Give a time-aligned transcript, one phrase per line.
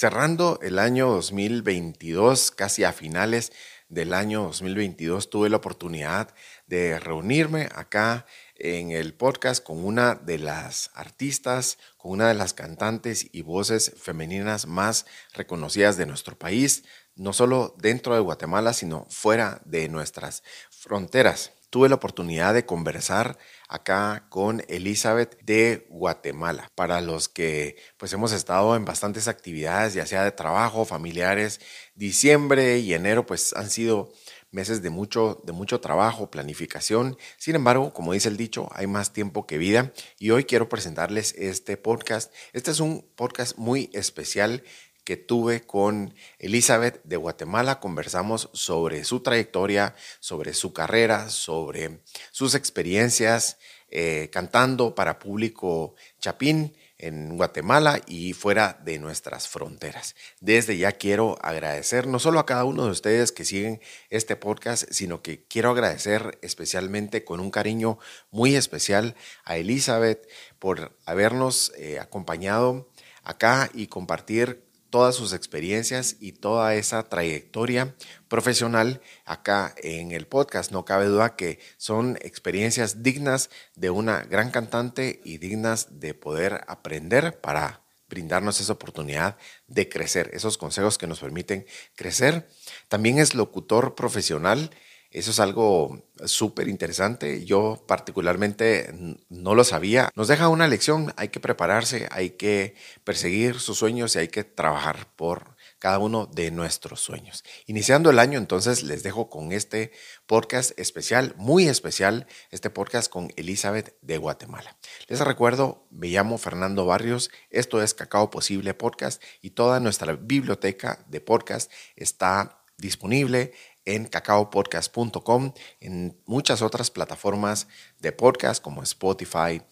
[0.00, 3.52] Cerrando el año 2022, casi a finales
[3.90, 6.34] del año 2022, tuve la oportunidad
[6.66, 8.24] de reunirme acá
[8.54, 13.92] en el podcast con una de las artistas, con una de las cantantes y voces
[14.00, 20.42] femeninas más reconocidas de nuestro país, no solo dentro de Guatemala, sino fuera de nuestras
[20.70, 21.52] fronteras.
[21.70, 26.68] Tuve la oportunidad de conversar acá con Elizabeth de Guatemala.
[26.74, 31.60] Para los que pues hemos estado en bastantes actividades, ya sea de trabajo, familiares,
[31.94, 34.12] diciembre y enero pues han sido
[34.50, 37.16] meses de mucho, de mucho trabajo, planificación.
[37.38, 41.36] Sin embargo, como dice el dicho, hay más tiempo que vida y hoy quiero presentarles
[41.38, 42.32] este podcast.
[42.52, 44.64] Este es un podcast muy especial
[45.04, 47.80] que tuve con Elizabeth de Guatemala.
[47.80, 52.00] Conversamos sobre su trayectoria, sobre su carrera, sobre
[52.30, 53.58] sus experiencias
[53.92, 60.14] eh, cantando para público chapín en Guatemala y fuera de nuestras fronteras.
[60.38, 64.84] Desde ya quiero agradecer no solo a cada uno de ustedes que siguen este podcast,
[64.92, 67.98] sino que quiero agradecer especialmente con un cariño
[68.30, 70.28] muy especial a Elizabeth
[70.60, 72.88] por habernos eh, acompañado
[73.24, 77.94] acá y compartir todas sus experiencias y toda esa trayectoria
[78.28, 80.72] profesional acá en el podcast.
[80.72, 86.64] No cabe duda que son experiencias dignas de una gran cantante y dignas de poder
[86.66, 89.38] aprender para brindarnos esa oportunidad
[89.68, 92.48] de crecer, esos consejos que nos permiten crecer.
[92.88, 94.70] También es locutor profesional
[95.10, 97.44] eso es algo súper interesante.
[97.44, 98.92] Yo particularmente
[99.28, 100.10] no lo sabía.
[100.14, 101.12] Nos deja una lección.
[101.16, 106.26] Hay que prepararse, hay que perseguir sus sueños y hay que trabajar por cada uno
[106.26, 107.42] de nuestros sueños.
[107.66, 109.90] Iniciando el año, entonces les dejo con este
[110.26, 114.76] podcast especial, muy especial, este podcast con Elizabeth de Guatemala.
[115.08, 121.04] Les recuerdo, me llamo Fernando Barrios, esto es Cacao Posible Podcast y toda nuestra biblioteca
[121.08, 123.52] de podcast está disponible
[123.94, 129.62] en cacaopodcast.com, en muchas otras plataformas de podcast como Spotify,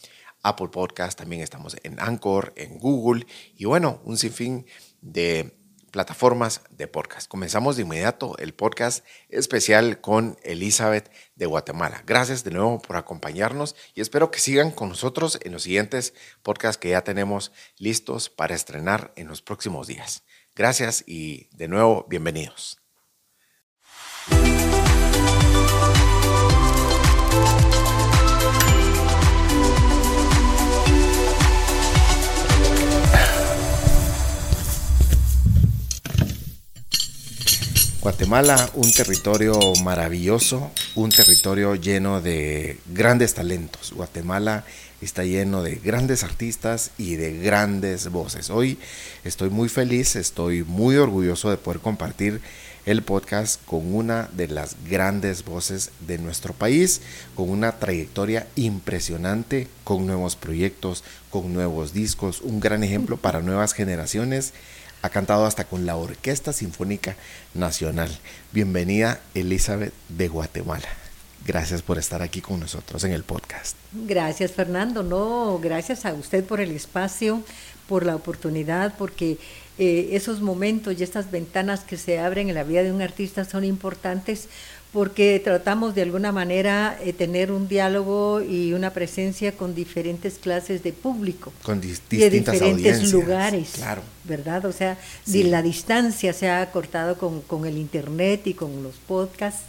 [0.43, 3.27] Apple Podcast, también estamos en Anchor, en Google
[3.57, 4.67] y bueno, un sinfín
[5.01, 5.59] de
[5.91, 7.29] plataformas de podcast.
[7.29, 12.03] Comenzamos de inmediato el podcast especial con Elizabeth de Guatemala.
[12.07, 16.79] Gracias de nuevo por acompañarnos y espero que sigan con nosotros en los siguientes podcasts
[16.79, 20.25] que ya tenemos listos para estrenar en los próximos días.
[20.55, 22.88] Gracias y de nuevo bienvenidos.
[38.09, 43.93] Guatemala, un territorio maravilloso, un territorio lleno de grandes talentos.
[43.93, 44.65] Guatemala
[45.01, 48.51] está lleno de grandes artistas y de grandes voces.
[48.51, 48.79] Hoy
[49.25, 52.41] estoy muy feliz, estoy muy orgulloso de poder compartir
[52.87, 57.01] el podcast con una de las grandes voces de nuestro país,
[57.35, 63.73] con una trayectoria impresionante, con nuevos proyectos, con nuevos discos, un gran ejemplo para nuevas
[63.73, 64.53] generaciones.
[65.03, 67.17] Ha cantado hasta con la Orquesta Sinfónica
[67.55, 68.11] Nacional.
[68.53, 70.89] Bienvenida Elizabeth de Guatemala.
[71.47, 73.77] Gracias por estar aquí con nosotros en el podcast.
[73.93, 77.43] Gracias Fernando, no, gracias a usted por el espacio,
[77.89, 79.39] por la oportunidad, porque
[79.79, 83.45] eh, esos momentos y estas ventanas que se abren en la vida de un artista
[83.45, 84.49] son importantes
[84.93, 90.83] porque tratamos de alguna manera eh, tener un diálogo y una presencia con diferentes clases
[90.83, 91.53] de público.
[91.63, 93.71] Con de diferentes lugares.
[93.75, 94.03] Claro.
[94.25, 94.65] ¿Verdad?
[94.65, 94.97] O sea,
[95.27, 99.63] la distancia se ha cortado con, con el Internet y con los podcasts.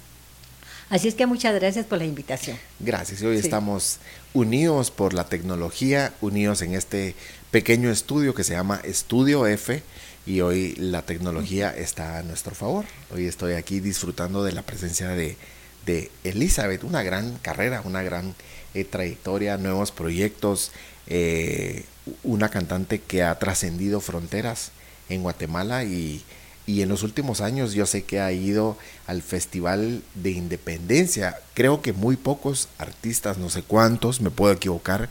[0.90, 2.58] Así es que muchas gracias por la invitación.
[2.80, 3.22] Gracias.
[3.22, 4.00] Hoy estamos
[4.34, 7.14] unidos por la tecnología, unidos en este
[7.52, 9.84] pequeño estudio que se llama Estudio F
[10.26, 12.86] y hoy la tecnología está a nuestro favor.
[13.14, 15.38] Hoy estoy aquí disfrutando de la presencia de,
[15.86, 18.36] de Elizabeth, una gran carrera, una gran
[18.74, 20.72] eh, trayectoria, nuevos proyectos,
[21.08, 21.86] eh,
[22.24, 24.72] una cantante que ha trascendido fronteras
[25.10, 26.24] en Guatemala y,
[26.68, 28.78] y en los últimos años yo sé que ha ido
[29.08, 31.40] al Festival de Independencia.
[31.56, 35.10] Creo que muy pocos artistas, no sé cuántos, me puedo equivocar,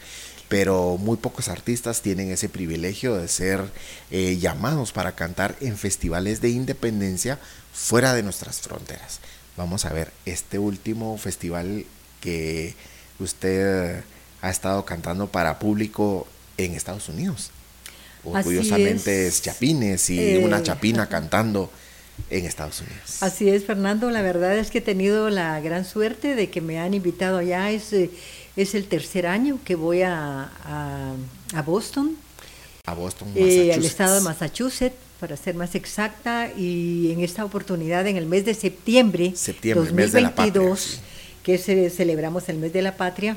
[0.49, 3.62] pero muy pocos artistas tienen ese privilegio de ser
[4.11, 7.39] eh, llamados para cantar en festivales de independencia
[7.73, 9.21] fuera de nuestras fronteras.
[9.56, 11.85] Vamos a ver este último festival
[12.21, 12.75] que
[13.19, 14.03] usted
[14.41, 17.51] ha estado cantando para público en Estados Unidos.
[18.25, 19.43] Orgullosamente es.
[19.43, 21.71] Chapines y eh, una chapina cantando
[22.31, 23.23] en Estados Unidos.
[23.23, 24.11] Así es, Fernando.
[24.11, 27.71] La verdad es que he tenido la gran suerte de que me han invitado allá.
[27.71, 28.11] Es, eh,
[28.58, 30.50] es el tercer año que voy a,
[31.55, 32.16] a, Boston.
[32.87, 33.69] A Boston, Massachusetts.
[33.69, 34.96] Eh, al estado de Massachusetts.
[35.20, 41.00] para ser más exacta, y en esta oportunidad, en el mes de septiembre, septiembre 2022,
[41.43, 43.37] que se, celebramos el mes de la patria,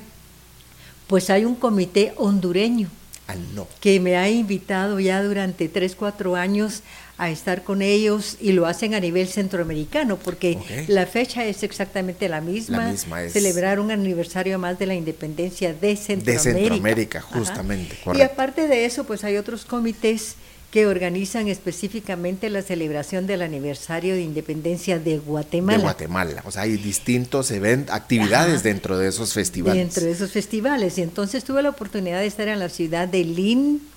[1.07, 2.89] pues hay un comité hondureño
[3.27, 3.35] ah,
[3.79, 6.81] que me ha invitado ya durante tres, cuatro años
[7.21, 10.57] a estar con ellos y lo hacen a nivel centroamericano, porque
[10.87, 12.95] la fecha es exactamente la misma,
[13.29, 16.31] celebrar un aniversario más de la independencia de Centroamérica.
[16.31, 17.95] De Centroamérica, justamente.
[18.15, 20.33] Y aparte de eso, pues hay otros comités
[20.71, 25.77] que organizan específicamente la celebración del aniversario de independencia de Guatemala.
[25.77, 29.79] De Guatemala, o sea, hay distintos eventos, actividades dentro de esos festivales.
[29.79, 33.25] Dentro de esos festivales, y entonces tuve la oportunidad de estar en la ciudad de
[33.25, 33.90] Lynn,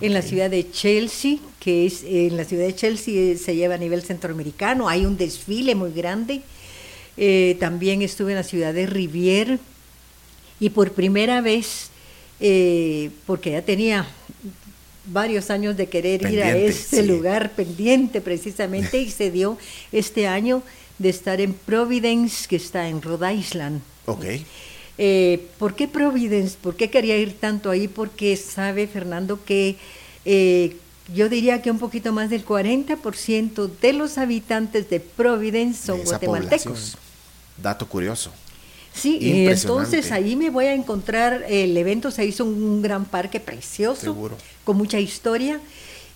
[0.00, 3.78] en la ciudad de Chelsea, que es en la ciudad de Chelsea se lleva a
[3.78, 6.42] nivel centroamericano, hay un desfile muy grande.
[7.16, 9.58] Eh, también estuve en la ciudad de Rivier
[10.60, 11.90] y por primera vez,
[12.38, 14.06] eh, porque ya tenía
[15.06, 19.58] varios años de querer ir a ese lugar pendiente precisamente y se dio
[19.90, 20.62] este año
[20.98, 23.80] de estar en Providence, que está en Rhode Island.
[24.06, 24.24] Ok.
[24.98, 26.56] Eh, ¿Por qué Providence?
[26.60, 27.86] ¿Por qué quería ir tanto ahí?
[27.86, 29.76] Porque sabe Fernando que
[30.24, 30.76] eh,
[31.14, 36.98] yo diría que un poquito más del 40% de los habitantes de Providence son guatemaltecos.
[37.56, 38.32] Dato curioso.
[38.92, 43.38] Sí, y entonces ahí me voy a encontrar, el evento se hizo un gran parque
[43.38, 44.16] precioso,
[44.64, 45.60] con mucha historia,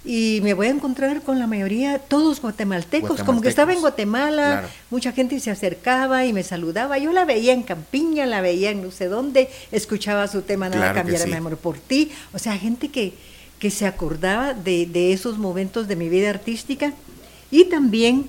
[0.05, 4.69] y me voy a encontrar con la mayoría, todos guatemaltecos, como que estaba en Guatemala,
[4.91, 8.83] mucha gente se acercaba y me saludaba, yo la veía en Campiña, la veía en
[8.83, 12.89] no sé dónde, escuchaba su tema Nada cambiará mi amor por ti, o sea, gente
[12.89, 13.15] que,
[13.61, 16.93] que se acordaba de, de esos momentos de mi vida artística.
[17.51, 18.27] Y también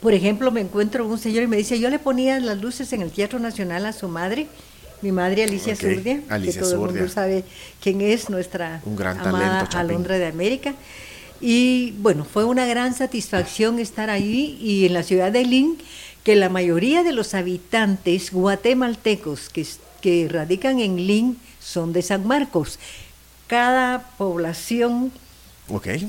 [0.00, 3.02] por ejemplo, me encuentro un señor y me dice, yo le ponía las luces en
[3.02, 4.46] el Teatro Nacional a su madre,
[5.02, 7.44] mi madre Alicia Zurdia, que todo el mundo sabe
[7.82, 10.74] quién es, nuestra un gran amada Alondra de América.
[11.40, 15.78] Y bueno, fue una gran satisfacción estar ahí y en la ciudad de Lynn,
[16.24, 19.64] que la mayoría de los habitantes guatemaltecos que,
[20.00, 22.78] que radican en Lynn son de San Marcos.
[23.46, 25.12] Cada población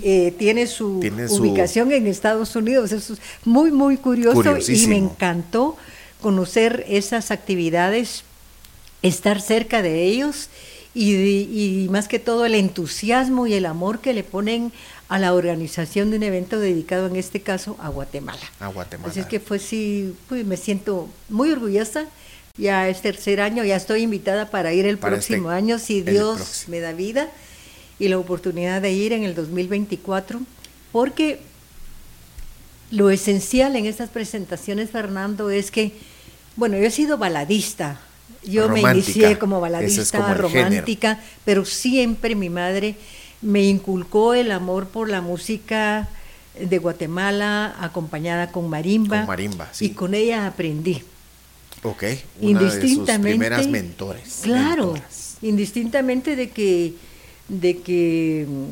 [0.04, 1.00] eh, tiene, su
[1.32, 2.92] ubicación en Estados Unidos.
[2.92, 5.76] Eso es muy, muy curioso y me encantó
[6.22, 8.24] conocer esas actividades,
[9.02, 10.50] estar cerca de ellos
[10.94, 14.72] y, más que todo el entusiasmo y el amor que le ponen
[15.08, 18.42] a la organización de un evento dedicado en este caso a Guatemala.
[18.60, 19.10] A Guatemala.
[19.10, 22.06] Así es que fue sí, pues me siento muy orgullosa.
[22.58, 26.66] Ya es tercer año, ya estoy invitada para ir el este próximo año, si Dios
[26.68, 27.30] me da vida
[28.00, 30.42] y la oportunidad de ir en el 2024,
[30.92, 31.40] porque
[32.92, 35.94] lo esencial en estas presentaciones, Fernando, es que,
[36.56, 38.02] bueno, yo he sido baladista,
[38.44, 42.96] yo me inicié como baladista romántica, pero siempre mi madre
[43.42, 46.10] me inculcó el amor por la música
[46.60, 49.20] de Guatemala acompañada con marimba.
[49.20, 49.86] Con marimba, sí.
[49.86, 51.04] Y con ella aprendí.
[51.84, 52.04] Ok,
[52.42, 54.42] una de sus primeras mentores.
[54.44, 54.96] Claro,
[55.42, 56.94] indistintamente de que
[57.48, 58.66] de que mm,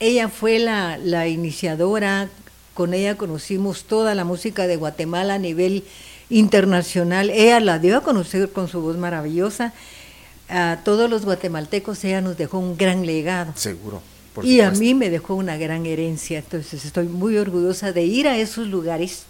[0.00, 2.28] ella fue la, la iniciadora,
[2.74, 5.84] con ella conocimos toda la música de Guatemala a nivel
[6.30, 7.30] internacional.
[7.30, 9.72] Ella la dio a conocer con su voz maravillosa.
[10.48, 13.52] A todos los guatemaltecos ella nos dejó un gran legado.
[13.56, 14.02] Seguro.
[14.42, 16.38] y a mí me dejó una gran herencia.
[16.38, 19.24] Entonces estoy muy orgullosa de ir a esos lugares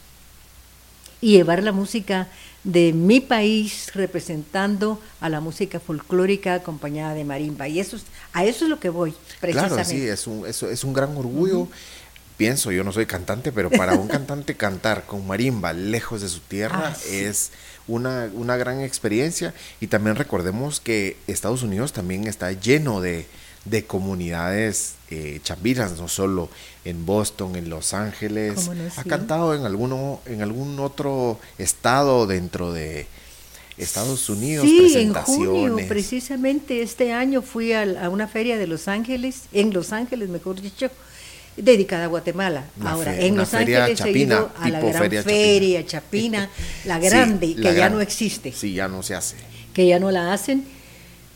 [1.21, 2.29] y llevar la música
[2.65, 7.69] de mi país representando a la música folclórica acompañada de marimba.
[7.69, 7.99] Y eso
[8.33, 9.85] a eso es lo que voy, precisamente.
[9.85, 11.69] Claro, sí, es un, es un gran orgullo.
[12.37, 16.41] Pienso, yo no soy cantante, pero para un cantante cantar con marimba lejos de su
[16.41, 17.53] tierra ah, es
[17.87, 19.55] una, una gran experiencia.
[19.81, 23.27] Y también recordemos que Estados Unidos también está lleno de,
[23.65, 26.49] de comunidades eh, chambiras, no solo
[26.85, 28.71] en Boston, en Los Ángeles.
[28.97, 33.07] ha cantado en alguno, en algún otro estado dentro de
[33.79, 34.67] Estados Unidos.
[34.67, 39.93] Sí, en junio, precisamente este año fui a, una feria de Los Ángeles, en Los
[39.93, 40.91] Ángeles, mejor dicho,
[41.57, 42.65] dedicada a Guatemala.
[42.85, 46.51] Ahora, en Los Ángeles he ido a la gran feria, Chapina,
[46.85, 48.53] la grande, que ya no existe.
[48.53, 49.37] Sí, ya no se hace.
[49.73, 50.65] Que ya no la hacen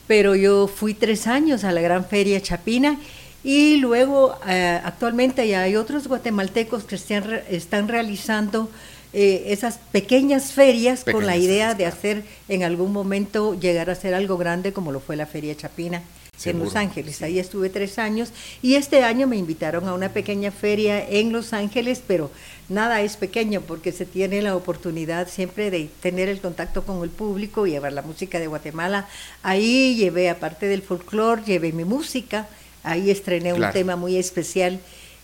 [0.08, 2.98] pero yo fui tres años a la Gran Feria Chapina
[3.44, 8.70] y luego eh, actualmente ya hay otros guatemaltecos que están, realizando
[9.12, 14.14] eh, esas pequeñas ferias con la idea de hacer en algún momento llegar a ser
[14.14, 16.02] algo grande como lo fue la Feria Chapina
[16.44, 17.20] en Los Ángeles.
[17.22, 21.52] Ahí estuve tres años y este año me invitaron a una pequeña feria en Los
[21.52, 22.30] Ángeles, pero
[22.68, 27.10] nada es pequeño porque se tiene la oportunidad siempre de tener el contacto con el
[27.10, 29.08] público, y llevar la música de Guatemala.
[29.42, 32.46] Ahí llevé, aparte del folclore, llevé mi música
[32.82, 34.80] Ahí estrené un tema muy especial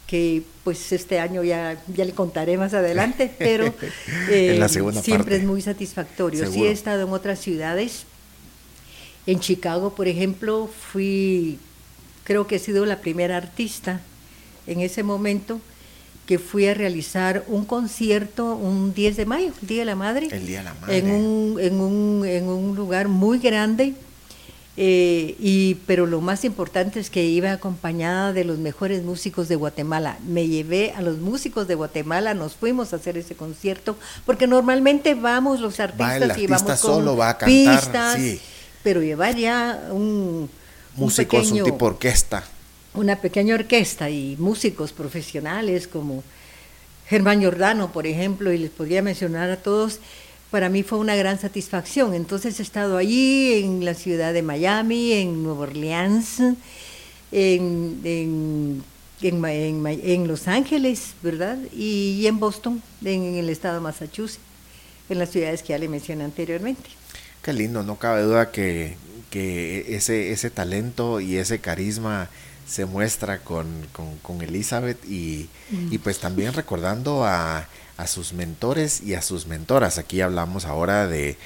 [0.06, 3.72] que pues este año ya, ya le contaré más adelante, pero
[4.28, 4.66] eh,
[5.02, 6.50] siempre es muy satisfactorio.
[6.50, 8.04] Sí he estado en otras ciudades.
[9.26, 11.58] En Chicago, por ejemplo, fui,
[12.24, 14.00] creo que he sido la primera artista
[14.66, 15.60] en ese momento
[16.26, 20.28] que fui a realizar un concierto un 10 de mayo, el Día de la Madre.
[20.30, 20.98] El Día de la Madre.
[20.98, 23.94] En un, en un, en un lugar muy grande.
[24.76, 29.56] Eh, y, pero lo más importante es que iba acompañada de los mejores músicos de
[29.56, 30.18] Guatemala.
[30.26, 35.14] Me llevé a los músicos de Guatemala, nos fuimos a hacer ese concierto, porque normalmente
[35.14, 38.20] vamos los artistas y vamos con solo va a cantar, pistas,
[38.82, 40.50] pero llevar ya un
[40.96, 42.44] músicos, un, un tipo orquesta
[42.94, 46.22] una pequeña orquesta y músicos profesionales como
[47.06, 49.98] Germán Giordano, por ejemplo, y les podría mencionar a todos,
[50.54, 52.14] para mí fue una gran satisfacción.
[52.14, 56.38] Entonces he estado allí en la ciudad de Miami, en Nueva Orleans,
[57.32, 58.00] en,
[59.20, 61.58] en, Los Ángeles, ¿verdad?
[61.72, 64.38] Y, en Boston, en, el estado de Massachusetts,
[65.08, 66.88] en las ciudades que ya le mencioné anteriormente.
[67.42, 68.96] Qué lindo, no cabe duda que,
[69.30, 72.30] que ese, ese talento y ese carisma
[72.64, 73.66] se muestra con,
[74.22, 75.48] con, Elizabeth y,
[75.90, 79.98] y, pues también recordando a, a, sus mentores y a sus mentoras.
[79.98, 81.36] Aquí hablamos ahora de,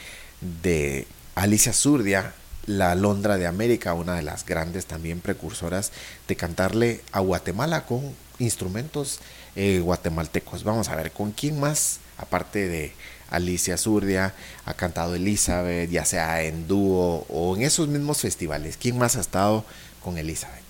[0.62, 2.35] de Alicia Zurdia,
[2.67, 5.93] la Londra de América, una de las grandes también precursoras
[6.28, 9.21] de cantarle a Guatemala con instrumentos
[9.57, 10.64] eh, guatemaltecos.
[10.64, 12.93] Vamos a ver, ¿con quién más, aparte de
[13.31, 18.76] Alicia Zurdia, ha cantado Elizabeth, ya sea en dúo o en esos mismos festivales?
[18.76, 19.64] ¿Quién más ha estado
[20.02, 20.62] con Elizabeth?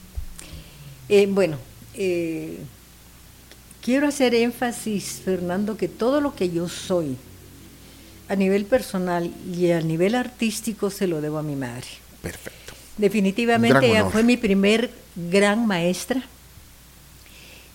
[1.09, 1.59] Eh, bueno,
[1.95, 2.61] eh,
[3.89, 7.17] quiero hacer énfasis, Fernando, que todo lo que yo soy
[8.29, 11.87] a nivel personal y a nivel artístico se lo debo a mi madre.
[12.21, 12.75] Perfecto.
[12.99, 16.23] Definitivamente ella fue mi primer gran maestra.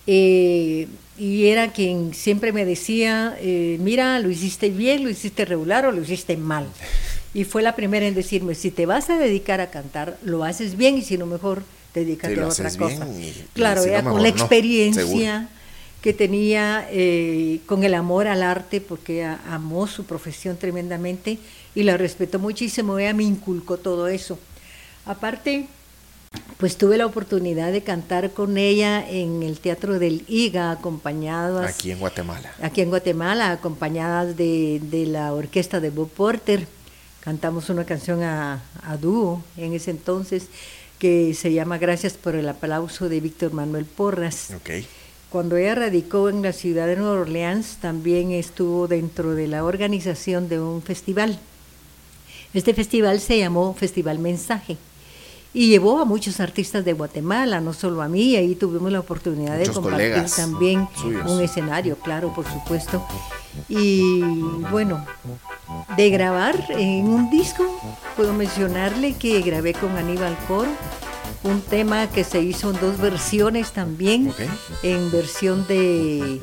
[0.06, 0.86] Eh,
[1.18, 3.36] y era quien siempre me decía,
[3.80, 6.68] mira, lo hiciste bien, lo hiciste regular o lo hiciste mal.
[7.34, 10.76] Y fue la primera en decirme, si te vas a dedicar a cantar, lo haces
[10.76, 13.04] bien y si no mejor, dedícate a otra cosa.
[13.52, 15.48] claro, con la experiencia
[16.04, 21.38] que tenía, eh, con el amor al arte, porque amó su profesión tremendamente
[21.74, 24.38] y la respetó muchísimo, ella me inculcó todo eso.
[25.06, 25.64] Aparte,
[26.58, 31.74] pues tuve la oportunidad de cantar con ella en el Teatro del IGA, acompañadas...
[31.74, 32.52] Aquí en Guatemala.
[32.60, 36.68] Aquí en Guatemala, acompañadas de, de la orquesta de Bob Porter.
[37.20, 40.48] Cantamos una canción a, a dúo en ese entonces
[40.98, 44.50] que se llama Gracias por el aplauso de Víctor Manuel Porras.
[45.34, 50.48] Cuando ella radicó en la ciudad de Nueva Orleans, también estuvo dentro de la organización
[50.48, 51.40] de un festival.
[52.52, 54.76] Este festival se llamó Festival Mensaje
[55.52, 59.58] y llevó a muchos artistas de Guatemala, no solo a mí, ahí tuvimos la oportunidad
[59.58, 60.86] de compartir también
[61.26, 63.04] un escenario, claro, por supuesto.
[63.68, 64.20] Y
[64.70, 65.04] bueno,
[65.96, 67.64] de grabar en un disco,
[68.14, 70.70] puedo mencionarle que grabé con Aníbal Coro
[71.44, 74.32] un tema que se hizo en dos versiones también,
[74.82, 76.40] en versión de,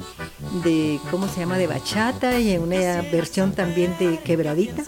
[0.64, 4.84] de, ¿cómo se llama?, de bachata y en una versión también de quebradita.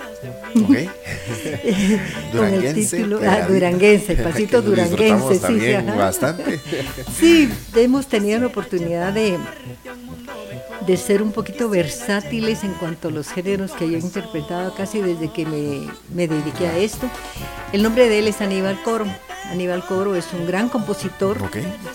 [0.64, 0.88] Okay.
[2.32, 6.60] Con el título ah, duranguense, pasito duranguense, sí, bastante.
[7.20, 9.38] sí, hemos tenido la oportunidad de
[10.86, 15.02] de ser un poquito versátiles en cuanto a los géneros que yo he interpretado casi
[15.02, 17.10] desde que me, me dediqué a esto.
[17.72, 19.06] El nombre de él es Aníbal Coro.
[19.50, 21.38] Aníbal Coro es un gran compositor,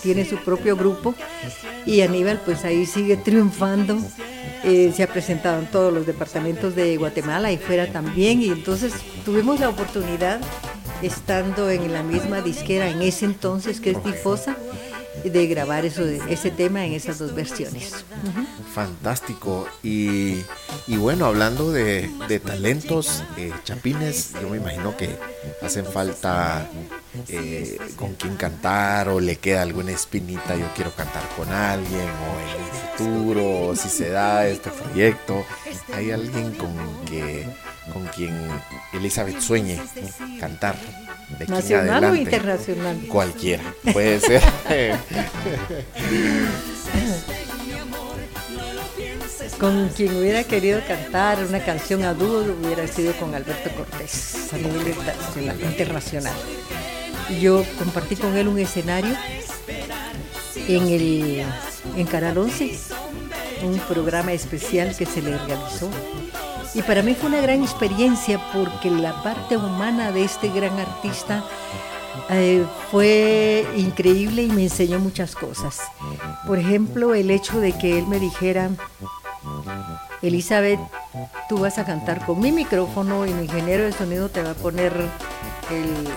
[0.01, 1.15] tiene su propio grupo
[1.85, 3.97] y Aníbal pues ahí sigue triunfando.
[4.63, 8.93] Eh, se ha presentado en todos los departamentos de Guatemala y fuera también y entonces
[9.23, 10.41] tuvimos la oportunidad
[11.01, 14.57] estando en la misma disquera en ese entonces que es Difosa
[15.23, 18.05] de grabar eso, ese tema en esas dos versiones.
[18.73, 19.67] Fantástico.
[19.83, 20.43] Y,
[20.87, 22.09] bueno, hablando de,
[22.45, 25.09] talentos, eh, chapines, yo me imagino que
[25.61, 26.69] hacen falta
[27.27, 32.39] eh, con quién cantar o le queda alguna espinita, yo quiero cantar con alguien o
[32.39, 35.43] en el futuro, si se da este proyecto,
[35.93, 36.71] hay alguien con,
[37.05, 37.45] que,
[37.91, 38.35] con quien
[38.93, 39.81] Elizabeth sueñe
[40.39, 40.75] cantar.
[41.47, 42.97] ¿Nacional o internacional?
[43.07, 44.41] Cualquiera, puede ser.
[49.59, 54.57] con quien hubiera querido cantar una canción a dúo hubiera sido con Alberto Cortés a
[54.57, 54.95] nivel
[55.61, 56.35] internacional.
[57.41, 59.13] Yo compartí con él un escenario
[60.67, 61.45] en el
[61.95, 62.71] en Canal 11,
[63.63, 65.89] un programa especial que se le realizó
[66.73, 71.43] y para mí fue una gran experiencia porque la parte humana de este gran artista
[72.29, 75.81] eh, fue increíble y me enseñó muchas cosas.
[76.45, 78.69] Por ejemplo, el hecho de que él me dijera,
[80.21, 80.79] Elizabeth,
[81.47, 84.55] tú vas a cantar con mi micrófono y mi ingeniero de sonido te va a
[84.55, 84.93] poner
[85.71, 86.07] el,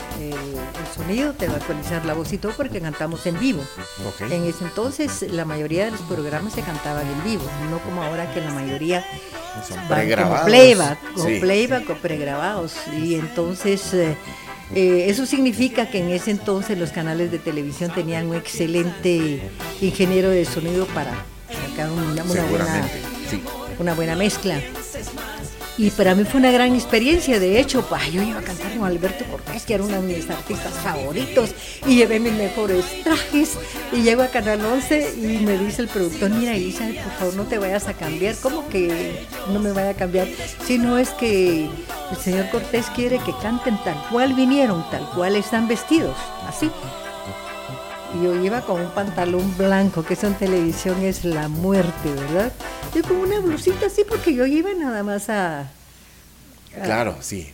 [0.94, 3.62] sonido, te va a actualizar la voz y todo porque cantamos en vivo.
[4.20, 8.32] En ese entonces la mayoría de los programas se cantaban en vivo, no como ahora
[8.32, 9.04] que la mayoría
[9.66, 10.40] son pregrabados.
[10.40, 11.38] como playback, Sí.
[11.40, 12.74] playback o pregrabados.
[12.92, 14.16] Y entonces eh,
[14.74, 19.40] eh, eso significa que en ese entonces los canales de televisión tenían un excelente
[19.80, 21.12] ingeniero de sonido para
[21.68, 22.88] sacar una, una buena.
[23.30, 23.42] Sí.
[23.78, 24.60] una buena mezcla.
[25.82, 28.86] Y para mí fue una gran experiencia, de hecho, pa, yo iba a cantar con
[28.86, 31.50] Alberto Cortés, que era uno de mis artistas favoritos,
[31.88, 33.58] y llevé mis mejores trajes,
[33.90, 37.42] y llego a Canal 11 y me dice el productor, mira Elizabeth, por favor no
[37.46, 40.28] te vayas a cambiar, ¿cómo que no me vaya a cambiar?
[40.64, 45.34] Si no es que el señor Cortés quiere que canten tal cual vinieron, tal cual
[45.34, 46.70] están vestidos, así.
[48.20, 52.52] Yo iba con un pantalón blanco, que eso en televisión es la muerte, ¿verdad?
[52.94, 55.60] Yo con una blusita así, porque yo iba nada más a...
[55.60, 55.66] a-
[56.84, 57.48] Claro, sí.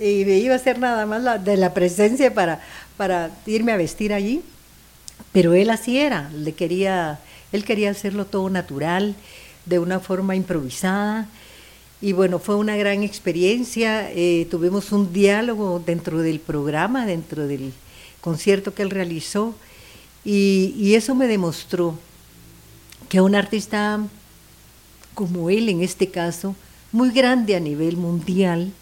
[0.00, 2.60] y me iba a hacer nada más la- de la presencia para,
[2.96, 4.42] para irme a vestir allí.
[5.32, 7.18] Pero él así era, le quería,
[7.52, 9.16] él quería hacerlo todo natural,
[9.66, 11.26] de una forma improvisada.
[12.00, 14.10] Y bueno, fue una gran experiencia.
[14.12, 17.72] eh, tuvimos un diálogo dentro del programa, dentro del
[18.20, 19.54] concierto que él realizó.
[20.24, 21.98] Y, y eso me demostró
[23.08, 24.00] que un artista
[25.14, 26.56] como él, en este caso,
[26.92, 28.72] muy grande a nivel mundial,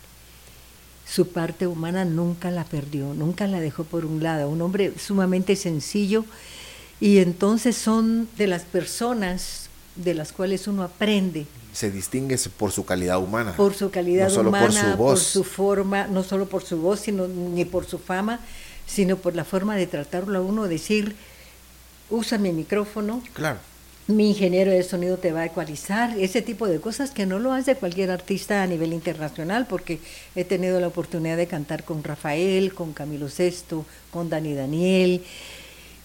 [1.06, 4.49] su parte humana nunca la perdió, nunca la dejó por un lado.
[4.49, 6.25] Un hombre sumamente sencillo
[7.00, 12.87] y entonces son de las personas de las cuales uno aprende Se distingue por su
[12.87, 13.54] calidad humana.
[13.56, 15.22] por su calidad No solo por humana, su voz.
[15.22, 18.40] su forma, no solo por su voz, sino ni por su fama,
[18.86, 21.14] sino por la forma de tratarlo a uno, decir,
[22.10, 23.58] usa mi micrófono, Claro.
[24.08, 27.52] mi ingeniero de sonido te va a ecualizar, ese tipo de cosas que no lo
[27.52, 29.98] hace cualquier artista a nivel internacional, porque
[30.35, 35.22] he tenido la oportunidad de cantar con Rafael, con Camilo Sesto, con Dani Daniel,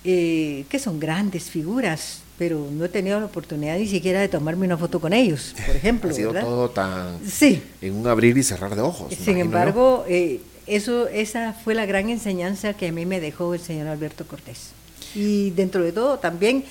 [0.04, 4.66] eh, que son grandes figuras, pero no he tenido la oportunidad ni siquiera de tomarme
[4.68, 6.12] una foto con ellos, por ejemplo.
[6.12, 6.48] Ha sido ¿verdad?
[6.48, 9.12] todo tan Sí, en un abrir y cerrar de ojos.
[9.14, 13.60] sin embargo, eh, eso, esa fue la gran enseñanza que a mí me dejó el
[13.62, 14.72] señor Alberto Cortés.
[15.16, 16.66] Y dentro de todo también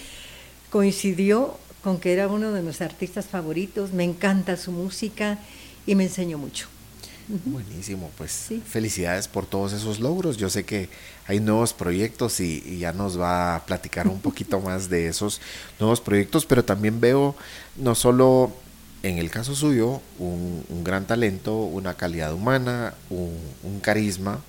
[0.71, 5.39] coincidió con que era uno de mis artistas favoritos, me encanta su música
[5.87, 6.67] y me enseñó mucho.
[7.29, 8.63] Buenísimo, pues Sí.
[8.65, 10.37] felicidades por todos esos logros.
[10.37, 10.89] Yo sé que
[11.27, 15.41] hay nuevos proyectos y, y ya nos va a platicar un poquito más de esos
[15.81, 17.35] nuevos proyectos, pero también veo
[17.77, 18.53] no solo
[19.09, 24.41] en el caso suyo un, un gran talento, una calidad humana, un, un carisma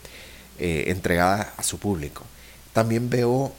[0.60, 2.24] eh, entregada a su público.
[2.74, 3.54] También veo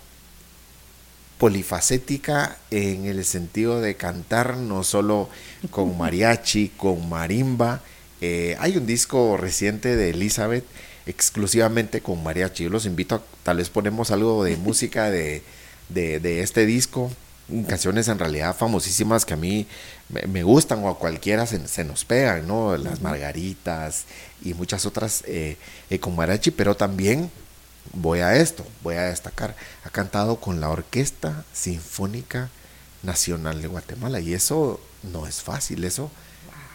[1.38, 5.28] polifacética en el sentido de cantar no solo
[5.70, 7.80] con mariachi, con marimba.
[8.20, 10.64] Eh, hay un disco reciente de Elizabeth
[11.06, 12.64] exclusivamente con mariachi.
[12.64, 15.42] Yo los invito a, tal vez ponemos algo de música de,
[15.88, 17.12] de, de este disco,
[17.68, 19.66] canciones en realidad famosísimas que a mí
[20.08, 22.76] me, me gustan o a cualquiera se, se nos pegan, ¿no?
[22.76, 24.04] Las Margaritas
[24.42, 25.56] y muchas otras eh,
[25.90, 26.16] eh, con
[26.56, 27.30] pero también
[27.92, 32.50] voy a esto, voy a destacar, ha cantado con la Orquesta Sinfónica
[33.02, 34.80] Nacional de Guatemala y eso
[35.12, 36.10] no es fácil, eso,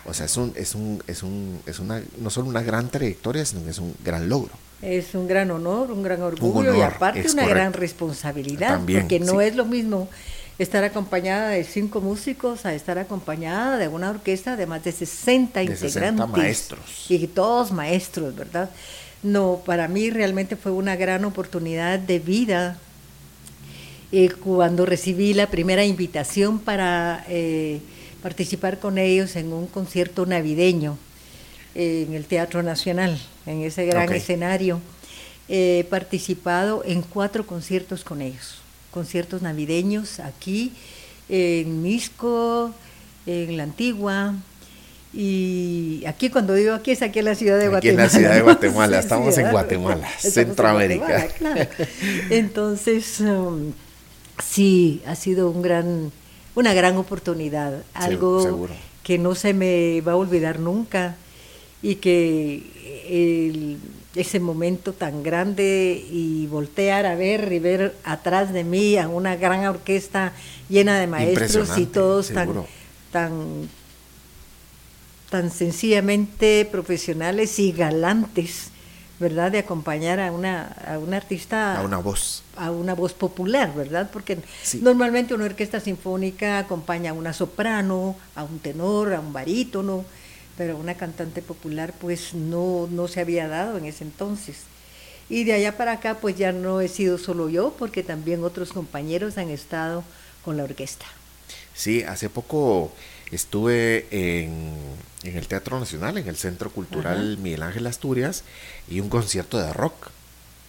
[0.06, 3.46] o sea, es un, es un, es un, es una, no solo una gran trayectoria,
[3.46, 4.52] sino que es un gran logro.
[4.82, 9.20] Es un gran honor, un gran orgullo y honor, aparte una gran responsabilidad, También, porque
[9.20, 9.46] no sí.
[9.46, 10.10] es lo mismo
[10.60, 15.60] estar acompañada de cinco músicos a estar acompañada de una orquesta de más de 60
[15.60, 15.94] De integrantes.
[15.94, 17.06] 60 maestros.
[17.10, 18.70] Y todos maestros, ¿verdad?
[19.24, 22.78] No, para mí realmente fue una gran oportunidad de vida
[24.12, 27.80] eh, cuando recibí la primera invitación para eh,
[28.22, 30.98] participar con ellos en un concierto navideño
[31.74, 34.80] eh, en el Teatro Nacional, en ese gran escenario.
[35.50, 38.62] He participado en cuatro conciertos con ellos,
[38.94, 40.72] conciertos navideños aquí,
[41.30, 42.72] en Misco,
[43.26, 44.36] en La Antigua,
[45.14, 48.04] y aquí cuando digo aquí es aquí en la ciudad de Aquí en Guatemala.
[48.04, 48.42] la ciudad de.
[48.42, 49.52] Guatemala, estamos en.
[49.52, 51.06] Guatemala, Estamos en Centroamérica.
[51.06, 51.92] Guatemala, claro.
[52.30, 53.74] Entonces, um,
[54.44, 56.12] sí, ha sido un gran,
[56.56, 58.74] una gran oportunidad, algo seguro.
[59.04, 61.16] que no se me va a olvidar nunca
[61.84, 62.64] y que
[63.08, 63.78] el-
[64.16, 69.36] ese momento tan grande y voltear a ver y ver atrás de mí a una
[69.36, 70.34] gran orquesta
[70.70, 72.68] llena de maestros y todos tan, seguro.
[73.12, 73.70] tan
[75.30, 78.70] tan sencillamente profesionales y galantes
[79.20, 79.52] ¿verdad?
[79.52, 81.80] De acompañar a una, a una artista.
[81.80, 82.44] A una voz.
[82.58, 84.10] A una voz popular, ¿verdad?
[84.12, 84.38] Porque
[84.82, 90.04] normalmente una orquesta sinfónica acompaña a una soprano, a un tenor, a un barítono,
[90.58, 94.58] pero una cantante popular pues no, no se había dado en ese entonces.
[95.30, 98.74] Y de allá para acá pues ya no he sido solo yo, porque también otros
[98.74, 100.04] compañeros han estado
[100.44, 101.06] con la orquesta.
[101.74, 102.92] Sí, hace poco
[103.32, 104.76] estuve en,
[105.24, 108.44] el Teatro Nacional, en el Centro Cultural Miguel Ángel Asturias,
[108.90, 110.10] y un concierto de rock.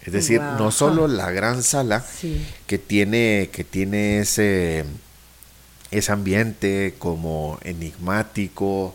[0.07, 2.05] Es decir, no solo la gran sala
[2.66, 4.85] que tiene, que tiene ese,
[5.90, 8.94] ese ambiente como enigmático,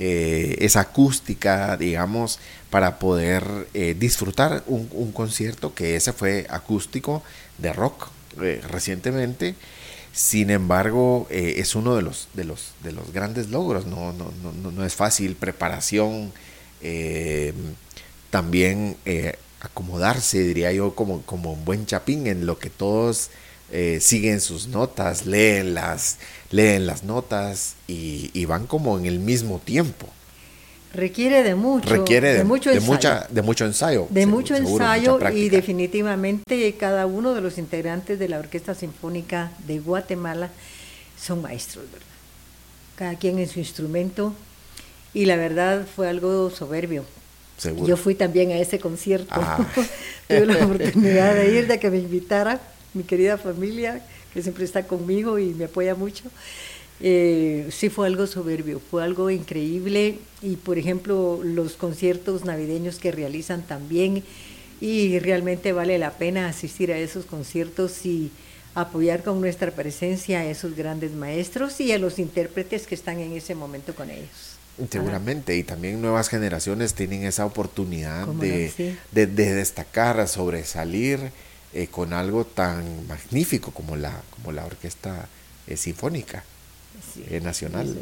[0.00, 2.38] eh, esa acústica, digamos,
[2.70, 7.22] para poder eh, disfrutar un, concierto que ese fue acústico
[7.58, 8.08] de rock
[8.40, 9.56] eh, recientemente.
[10.12, 14.32] Sin embargo, eh, es uno de los, de, los, de los grandes logros, no, no,
[14.62, 16.32] no, no es fácil, preparación,
[18.30, 18.96] también
[19.60, 23.30] acomodarse, diría yo, como, como un buen chapín en lo que todos
[24.00, 26.18] siguen sus notas, leen las,
[26.50, 30.08] leen las notas y van como en el mismo tiempo.
[30.94, 32.86] Requiere de mucho, Requiere de, mucho ensayo.
[32.86, 34.06] Mucha, de mucho ensayo.
[34.08, 39.80] De mucho ensayo y definitivamente cada uno de los integrantes de la Orquesta Sinfónica de
[39.80, 40.50] Guatemala
[41.20, 42.06] son maestros, ¿verdad?
[42.96, 44.32] Cada quien en su instrumento
[45.12, 47.04] y la verdad fue algo soberbio.
[47.58, 47.86] Seguro.
[47.86, 49.28] Yo fui también a ese concierto.
[49.30, 49.58] Ah.
[50.28, 52.60] Tuve la oportunidad de ir, de que me invitara
[52.94, 56.24] mi querida familia, que siempre está conmigo y me apoya mucho.
[57.00, 60.18] Eh, sí fue algo soberbio, fue algo increíble.
[60.42, 64.22] Y por ejemplo los conciertos navideños que realizan también.
[64.80, 68.30] Y realmente vale la pena asistir a esos conciertos y
[68.74, 73.32] apoyar con nuestra presencia a esos grandes maestros y a los intérpretes que están en
[73.32, 74.56] ese momento con ellos.
[74.90, 81.32] Seguramente, y también nuevas generaciones tienen esa oportunidad de, de, destacar, sobresalir
[81.72, 85.28] eh, con algo tan magnífico como la, como la orquesta
[85.66, 86.44] eh, sinfónica
[87.42, 87.96] nacional.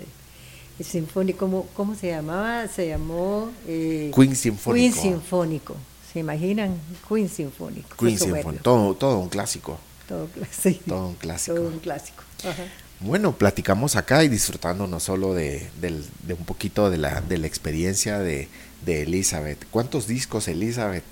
[0.78, 2.68] El sinfónico, ¿cómo, se llamaba?
[2.68, 4.74] Se llamó eh, Queen Sinfónico.
[4.74, 5.76] Queen Sinfónico.
[6.12, 6.78] ¿Se imaginan?
[7.08, 7.96] Queen Sinfónico.
[7.96, 8.62] Queen Sinfónico.
[8.62, 9.78] Todo, todo un clásico.
[10.06, 10.28] Todo,
[10.86, 11.54] todo un clásico.
[11.54, 12.22] Todo un clásico.
[13.00, 15.66] Bueno, platicamos acá y disfrutando no solo de,
[16.28, 18.48] un poquito de la, de la experiencia de,
[18.84, 19.66] de Elizabeth.
[19.70, 21.04] ¿Cuántos discos, Elizabeth?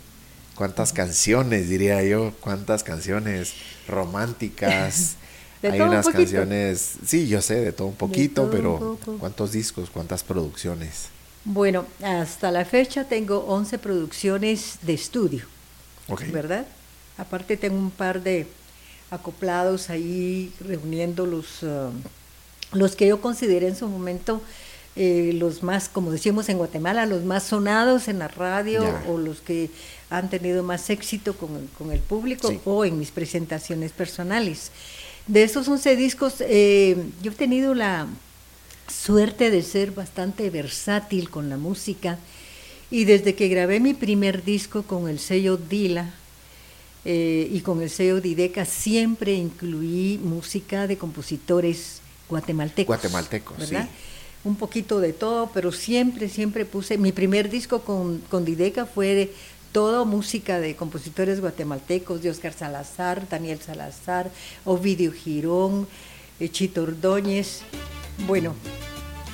[0.54, 2.32] ¿Cuántas canciones, diría yo?
[2.40, 3.54] ¿Cuántas canciones
[3.88, 5.16] románticas?
[5.62, 11.08] Hay unas canciones, sí, yo sé, de todo un poquito, pero ¿cuántos discos, cuántas producciones?
[11.44, 15.46] Bueno, hasta la fecha tengo 11 producciones de estudio,
[16.32, 16.66] ¿verdad?
[17.16, 18.46] Aparte tengo un par de
[19.10, 21.90] acoplados ahí reuniendo los, uh,
[22.72, 24.42] los que yo consideré en su momento
[24.96, 29.40] eh, los más, como decimos en Guatemala, los más sonados en la radio o los
[29.40, 29.70] que
[30.08, 34.70] han tenido más éxito con, el público o en mis presentaciones personales.
[35.26, 38.06] De esos 11 discos, eh, yo he tenido la
[38.88, 42.18] suerte de ser bastante versátil con la música
[42.90, 46.14] y desde que grabé mi primer disco con el sello Dila
[47.04, 52.86] eh, y con el sello Dideca siempre incluí música de compositores guatemaltecos.
[52.86, 53.88] Guatemaltecos, ¿verdad?
[54.44, 59.14] Un poquito de todo, pero siempre, siempre puse, mi primer disco con, con Dideca fue
[59.14, 59.34] de,
[59.74, 64.30] todo música de compositores guatemaltecos, de Oscar Salazar, Daniel Salazar,
[64.64, 65.88] Ovidio Girón,
[66.38, 67.62] eh, Chito Ordóñez,
[68.28, 68.54] bueno,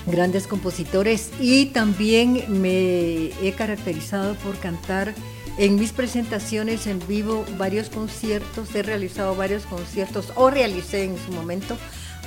[0.06, 1.30] grandes compositores.
[1.38, 5.14] Y también me he caracterizado por cantar
[5.58, 11.32] en mis presentaciones en vivo varios conciertos, he realizado varios conciertos o realicé en su
[11.32, 11.76] momento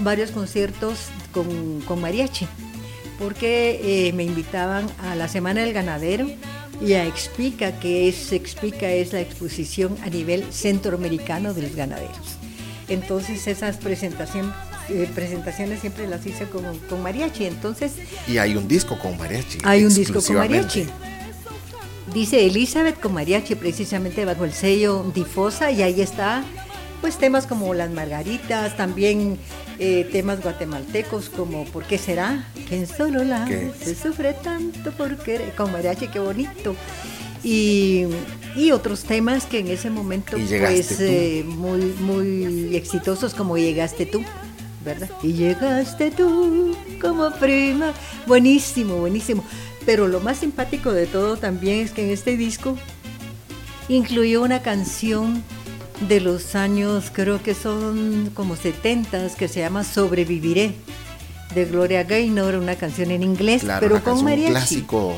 [0.01, 2.47] varios conciertos con, mariachi,
[3.23, 6.27] porque eh, me invitaban a la Semana del Ganadero
[6.81, 12.37] y a Explica, que es Explica es la exposición a nivel centroamericano de los ganaderos.
[12.89, 14.51] Entonces esas presentaciones
[14.89, 17.45] eh, presentaciones siempre las hice con, con, mariachi.
[17.45, 17.93] Entonces.
[18.27, 19.59] Y hay un disco con mariachi.
[19.63, 20.85] Hay un disco con mariachi.
[22.13, 26.43] Dice Elizabeth con mariachi, precisamente bajo el sello Difosa, y ahí está,
[26.99, 29.39] pues temas como Las Margaritas, también
[29.79, 32.47] eh, temas guatemaltecos como ¿Por qué será?
[32.67, 36.75] Que en solo la se sufre tanto porque con mariachi, qué bonito.
[37.43, 38.05] Y,
[38.71, 44.23] otros temas que en ese momento pues eh, muy, muy exitosos como Llegaste tú,
[44.85, 45.09] ¿verdad?
[45.21, 47.93] Y llegaste tú como prima.
[48.25, 49.43] Buenísimo, buenísimo.
[49.85, 52.77] Pero lo más simpático de todo también es que en este disco
[53.89, 55.43] incluyó una canción
[56.07, 60.73] de los años, creo que son como 70, que se llama Sobreviviré,
[61.53, 64.51] de Gloria Gaynor, una canción en inglés, pero con mariachi.
[64.51, 65.13] clásico.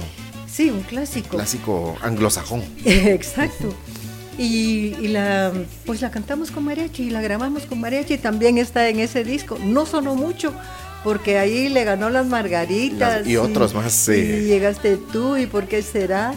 [0.48, 1.30] Sí, un clásico.
[1.30, 2.64] Clásico anglosajón.
[2.86, 3.74] Exacto.
[4.38, 5.54] Y, la
[5.86, 9.58] pues la cantamos con mariachi y la grabamos con mariachi también está en ese disco.
[9.64, 10.54] No sonó mucho
[11.04, 14.10] porque ahí le ganó las margaritas y, otros más.
[14.10, 16.34] Y llegaste tú y por qué será.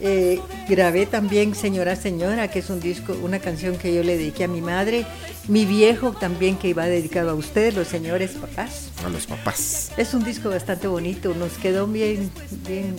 [0.00, 4.44] Eh, grabé también Señora Señora, que es un disco, una canción que yo le dediqué
[4.44, 5.06] a mi madre,
[5.48, 8.90] mi viejo también que iba dedicado a ustedes, los señores papás.
[9.04, 9.92] A los papás.
[9.96, 12.30] Es un disco bastante bonito, nos quedó bien,
[12.66, 12.96] bien.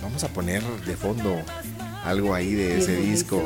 [0.00, 1.36] Vamos a poner de fondo
[2.04, 3.42] algo ahí de ese disco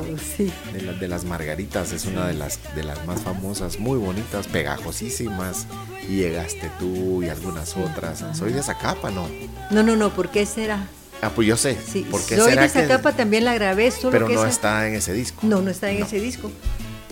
[0.73, 5.67] de, las margaritas es una de las de las más famosas muy bonitas pegajosísimas
[6.09, 9.29] y llegaste tú y algunas otras soy de esa capa no
[9.71, 10.89] no no no ¿por qué será
[11.23, 12.07] ah pues yo sé sí.
[12.11, 15.13] ¿por qué soy de esa capa también la grabé solo pero no está en ese
[15.13, 16.51] disco no no está en ese disco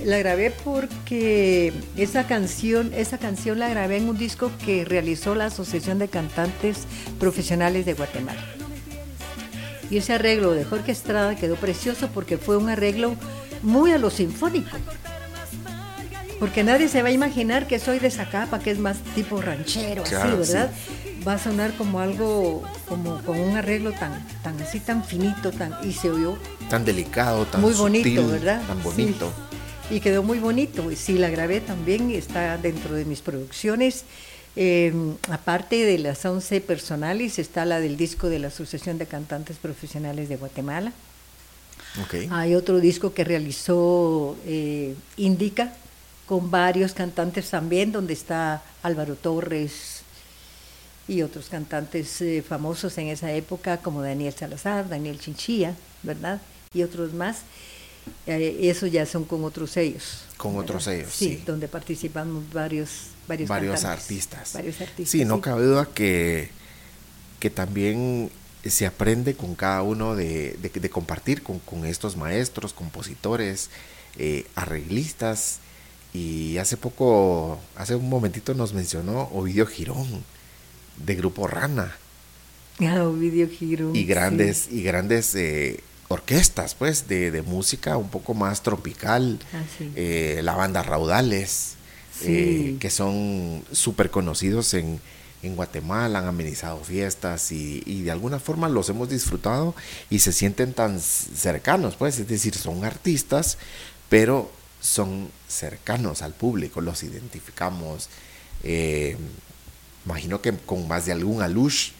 [0.05, 5.47] la grabé porque esa canción, esa canción la grabé en un disco que realizó la
[5.47, 6.87] Asociación de Cantantes
[7.19, 8.45] Profesionales de Guatemala.
[9.91, 13.17] Y ese arreglo de Jorge Estrada quedó precioso porque fue un arreglo
[13.63, 14.77] muy a lo sinfónico.
[16.39, 20.03] Porque nadie se va a imaginar que soy de Zacapa, que es más tipo ranchero,
[20.03, 20.71] así, ¿verdad?
[21.27, 25.75] Va a sonar como algo, como con un arreglo tan, tan así, tan finito, tan,
[25.83, 26.37] y se oyó.
[26.69, 28.63] Tan delicado, tan Muy bonito, ¿verdad?
[28.67, 29.33] Tan bonito.
[29.91, 30.91] Y quedó muy bonito.
[30.91, 34.05] Y sí, la grabé también, está dentro de mis producciones.
[34.57, 39.57] Em, aparte de las 11 personales, está la del disco de la Asociación de Cantantes
[39.57, 40.93] Profesionales de Guatemala.
[42.31, 45.73] Hay otro disco que realizó eh, Indica
[46.27, 49.94] con varios cantantes también, donde está Álvaro Torres
[51.07, 56.41] y otros cantantes eh, famosos en esa época, como Daniel Salazar, Daniel Chinchilla, ¿verdad?
[56.73, 57.43] Y otros más.
[58.27, 60.25] Eh, eso ya son con otros sellos.
[60.37, 64.53] Con otros sellos, sí, donde participamos varios varios, varios artistas.
[64.53, 65.11] Varios artistas.
[65.11, 66.51] Sí, no cabe duda que,
[67.41, 68.31] que también
[68.65, 73.71] se aprende con cada uno de, de, compartir con, con, estos maestros, compositores,
[74.19, 75.61] eh, arreglistas.
[76.13, 80.25] Y hace poco, hace un momentito nos mencionó Ovidio Girón,
[80.97, 81.97] de Grupo Rana.
[82.81, 83.49] Ah, Ovidio.
[83.95, 89.39] Y grandes, y grandes eh, orquestas, pues, de, de, música un poco más tropical.
[89.53, 89.63] Ah,
[89.97, 91.75] eh, la banda Raudales.
[92.23, 95.01] Eh, que son súper conocidos en,
[95.43, 99.75] Guatemala, han amenizado fiestas y, de alguna forma los hemos disfrutado
[100.09, 103.59] y se sienten tan cercanos, pues, es decir, son artistas,
[104.09, 108.09] pero son cercanos al público, los identificamos.
[110.07, 111.91] Imagino que con más de algún alush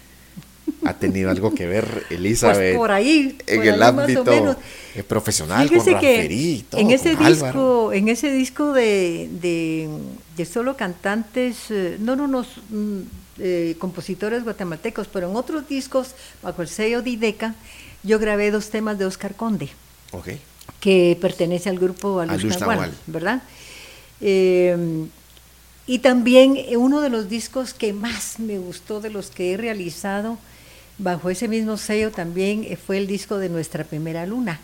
[0.85, 4.57] ha tenido algo que ver Elizabeth pues por ahí en el ámbito
[4.95, 9.29] eh, profesional con que en ese disco en ese disco de,
[10.37, 13.01] de, solo cantantes eh, no no no mm,
[13.39, 17.55] eh, compositores guatemaltecos pero en otros discos bajo el sello de IDECA
[18.03, 19.69] yo grabé dos temas de Oscar Conde
[20.13, 20.41] okay.
[20.81, 22.47] que pertenece al grupo Alush
[23.07, 23.43] verdad
[25.87, 30.39] y también uno de los discos que más me gustó de los que he realizado
[30.99, 34.61] Bajo ese mismo sello también eh, fue el disco de Nuestra Primera Luna,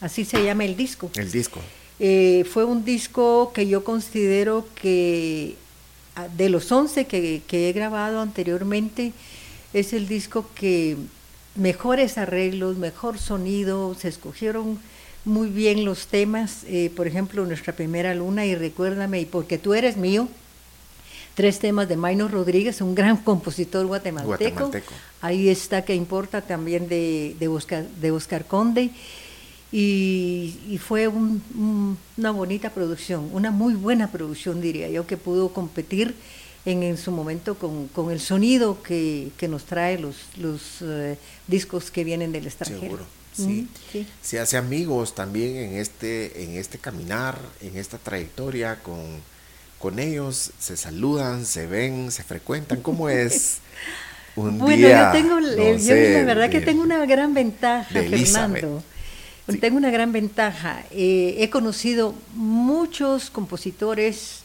[0.00, 1.10] así se llama el disco.
[1.14, 1.60] El disco.
[1.98, 5.56] Eh, fue un disco que yo considero que
[6.16, 9.12] ah, de los 11 que, he grabado anteriormente,
[9.72, 10.96] es el disco que
[11.54, 14.78] mejores arreglos, mejor sonido, se escogieron
[15.24, 19.72] muy bien los temas, eh, por ejemplo, Nuestra Primera Luna y Recuérdame, y porque tú
[19.72, 20.28] eres mío,
[21.40, 24.70] tres temas de Maino Rodríguez, un gran compositor guatemalteco.
[25.22, 28.90] Ahí está que importa también de, de, Oscar, de Oscar Conde.
[29.72, 36.14] Y, fue una bonita producción, una muy buena producción, diría yo, que pudo competir
[36.66, 42.32] en, su momento con, el sonido que, nos trae los, los eh, discos que vienen
[42.32, 42.80] del extranjero.
[42.80, 43.04] Seguro.
[43.32, 43.66] Sí.
[44.20, 49.22] Se hace amigos también en este, en este caminar, en esta trayectoria con,
[49.80, 52.82] con ellos, se saludan, se ven, se frecuentan.
[52.82, 53.60] ¿Cómo es
[54.36, 58.82] un bueno, yo tengo, yo la verdad que tengo una gran ventaja, Fernando.
[59.58, 60.84] Tengo una gran ventaja.
[60.92, 64.42] Eh, he conocido muchos compositores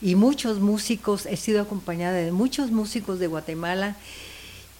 [0.00, 3.94] y muchos músicos, he sido acompañada de muchos músicos de Guatemala.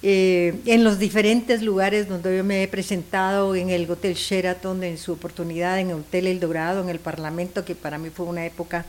[0.02, 4.96] Eh, en los diferentes lugares donde yo me he presentado, en el Hotel Sheraton, en
[4.96, 8.46] su oportunidad, en el Hotel El Dorado, en el Parlamento, que para mí fue una
[8.46, 8.86] época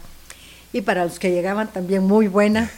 [0.73, 2.69] y para los que llegaban también muy buena.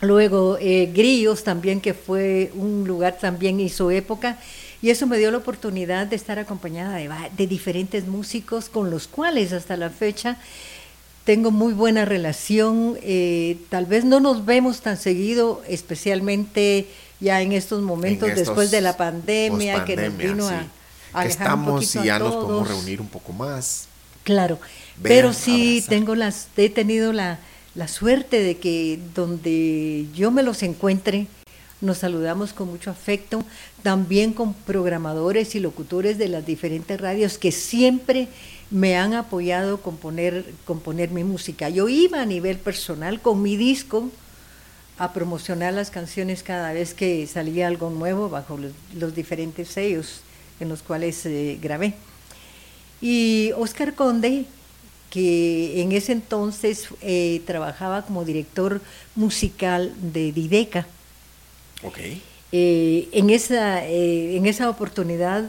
[0.00, 4.38] Luego eh, Grillos también, que fue un lugar también su época.
[4.82, 9.52] Y eso me dio la oportunidad de estar acompañada de, diferentes músicos con los cuales
[9.52, 10.38] hasta la fecha
[11.24, 12.98] tengo muy buena relación.
[13.02, 16.88] Eh, tal vez no nos vemos tan seguido, especialmente
[17.20, 20.54] ya en estos momentos, En estos después de la pandemia, que nos vino sí.
[20.54, 23.86] a, a Que un estamos poquito y a ya nos podemos reunir un poco más.
[24.24, 24.58] Claro,
[25.02, 25.88] Pero sí abrazar.
[25.88, 27.38] tengo las, he tenido la,
[27.74, 31.26] la suerte de que donde yo me los encuentre,
[31.80, 33.42] nos saludamos con mucho afecto,
[33.82, 38.28] también con programadores y locutores de las diferentes radios que siempre
[38.70, 41.68] me han apoyado con poner, con poner mi música.
[41.68, 44.10] Yo iba a nivel personal con mi disco
[44.98, 50.20] a promocionar las canciones cada vez que salía algo nuevo bajo los, los diferentes sellos
[50.60, 51.94] en los cuales eh, grabé.
[53.00, 54.44] Y Oscar Conde,
[55.10, 58.80] que en ese entonces eh, trabajaba como director
[59.16, 60.86] musical de Dideca,
[61.82, 61.98] Ok.
[62.52, 65.48] eh, en, esa, eh, en esa oportunidad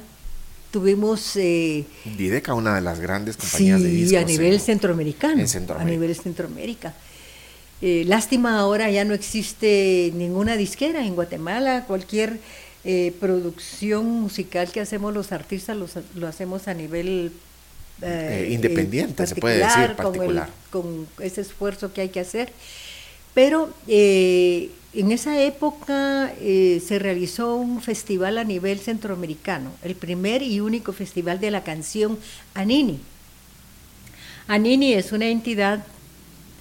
[0.71, 1.33] tuvimos...
[1.35, 4.23] Dideca, una de las grandes compañías de Sí, discos.
[4.23, 5.39] a nivel en- centroamericano.
[5.39, 5.87] en Centroamérica.
[5.87, 6.93] A nivel Centroamérica.
[7.81, 11.85] Lástima ahora ya no existe ninguna disquera en Guatemala.
[11.87, 12.39] Cualquier
[13.19, 17.31] producción musical que hacemos los artistas los- lo hacemos a nivel
[18.01, 20.49] Eh, independiente, se puede decir, con el- particular.
[20.71, 22.51] Con, ese esfuerzo que hay que hacer.
[23.33, 30.41] Pero eh, en esa época eh, se realizó un festival a nivel centroamericano, el primer
[30.41, 32.17] y único festival de la canción
[32.55, 32.99] Anini.
[34.47, 35.85] Anini es una entidad,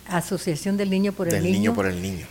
[0.06, 2.26] Asociación del Niño por el del Niño, niño por el niño.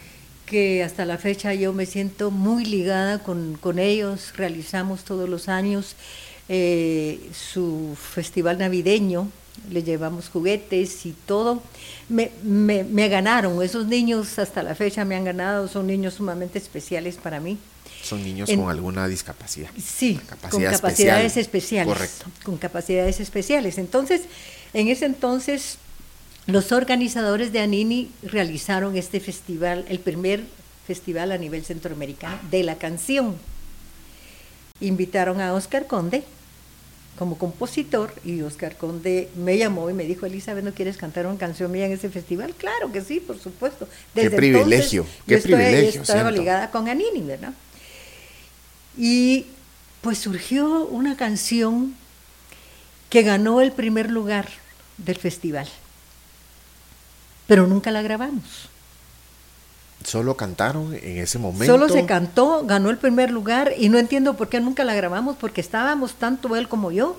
[0.45, 4.33] que hasta la fecha yo me siento muy ligada con, con ellos.
[4.35, 5.95] Realizamos todos los años
[6.49, 9.29] eh, su festival navideño,
[9.71, 11.61] le llevamos juguetes y todo.
[12.09, 16.57] Me, me, me ganaron, esos niños hasta la fecha me han ganado, son niños sumamente
[16.57, 17.57] especiales para mí.
[18.01, 19.69] Son niños En- con alguna discapacidad.
[19.77, 20.71] Sí, Capacidad con especial.
[20.81, 21.93] capacidades especiales.
[21.93, 22.25] Correcto.
[22.43, 23.77] Con capacidades especiales.
[23.77, 24.21] Entonces,
[24.73, 25.77] en ese entonces,
[26.47, 30.43] los organizadores de Anini realizaron este festival, el primer
[30.87, 33.35] festival a nivel centroamericano de la canción.
[34.79, 36.23] Invitaron a Oscar Conde
[37.19, 41.37] como compositor y Oscar Conde me llamó y me dijo, Elizabeth, ¿no quieres cantar una
[41.37, 42.55] canción mía en ese festival?
[42.57, 43.89] Claro que sí, por supuesto.
[44.15, 47.51] Qué privilegio, entonces, qué yo estoy- privilegio, Estaba ligada con Anini, ¿verdad?
[48.97, 49.47] Y
[49.99, 51.93] pues surgió una canción
[53.09, 54.47] que ganó el primer lugar
[54.97, 55.67] del festival,
[57.47, 58.69] pero nunca la grabamos.
[60.03, 61.65] Solo cantaron en ese momento.
[61.65, 65.35] Solo se cantó, ganó el primer lugar y no entiendo por qué nunca la grabamos,
[65.37, 67.17] porque estábamos tanto él como yo,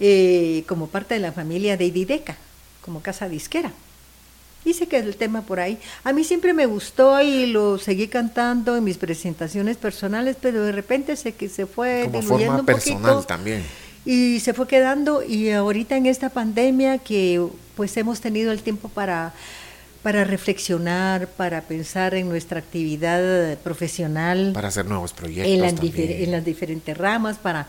[0.00, 2.36] eh, como parte de la familia de Idideca,
[2.82, 3.72] como casa disquera.
[4.64, 5.78] Y se quedó el tema por ahí.
[6.04, 10.72] A mí siempre me gustó y lo seguí cantando en mis presentaciones personales, pero de
[10.72, 13.22] repente se, se fue como diluyendo forma un personal poquito.
[13.22, 13.64] también.
[14.04, 17.42] Y se fue quedando y ahorita en esta pandemia que
[17.74, 19.32] pues hemos tenido el tiempo para,
[20.02, 25.52] para reflexionar, para pensar en nuestra actividad profesional Para hacer nuevos proyectos.
[25.52, 25.94] en las, también.
[25.94, 27.68] difer- en las diferentes ramas, para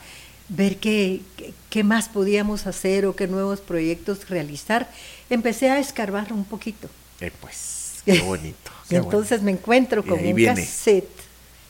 [0.50, 1.22] ver qué,
[1.70, 4.90] qué, más podíamos hacer o qué nuevos proyectos realizar.
[5.30, 6.90] Empecé a escarbar un poquito.
[7.20, 8.72] Eh, pues, qué bonito.
[8.86, 10.56] Y qué entonces me encuentro con un viene.
[10.62, 11.08] cassette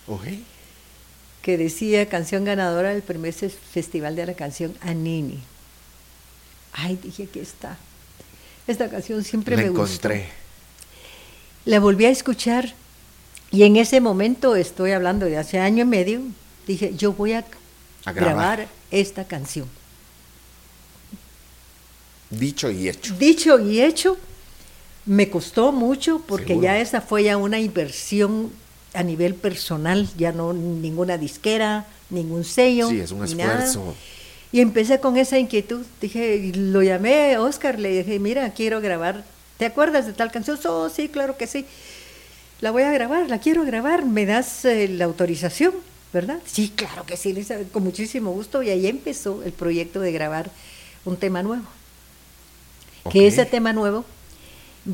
[0.07, 0.23] bueno.
[0.23, 0.39] Ok.
[1.41, 5.39] que decía canción ganadora del primer festival de la canción Anini.
[6.73, 7.77] Ay, dije que está.
[8.67, 10.17] Esta canción siempre La me encontré.
[10.19, 10.40] gustó.
[11.65, 12.73] La volví a escuchar
[13.51, 16.21] y en ese momento, estoy hablando de hace año y medio,
[16.67, 17.45] dije, yo voy a,
[18.05, 18.57] A grabar.
[18.57, 19.67] grabar esta canción.
[22.29, 23.13] Dicho y hecho.
[23.17, 24.17] Dicho y hecho,
[25.05, 26.63] me costó mucho porque Seguro.
[26.63, 28.51] ya esa fue ya una inversión
[28.93, 32.89] a nivel personal, ya no ninguna disquera, ningún sello.
[32.89, 33.25] Sí, es un nada.
[33.65, 33.95] esfuerzo.
[34.53, 35.85] Y empecé con esa inquietud.
[36.01, 39.23] Dije, lo llamé a Oscar, le dije, mira, quiero grabar.
[39.61, 40.57] ¿Te acuerdas de tal canción?
[40.65, 41.67] Oh, sí, claro que sí.
[42.61, 44.03] La voy a grabar, la quiero grabar.
[44.07, 45.75] ¿Me das eh, la autorización?
[46.11, 46.39] ¿Verdad?
[46.47, 48.63] Sí, claro que sí, Elizabeth, con muchísimo gusto.
[48.63, 50.49] Y ahí empezó el proyecto de grabar
[51.05, 51.61] un tema nuevo
[53.11, 54.03] que ese tema nuevo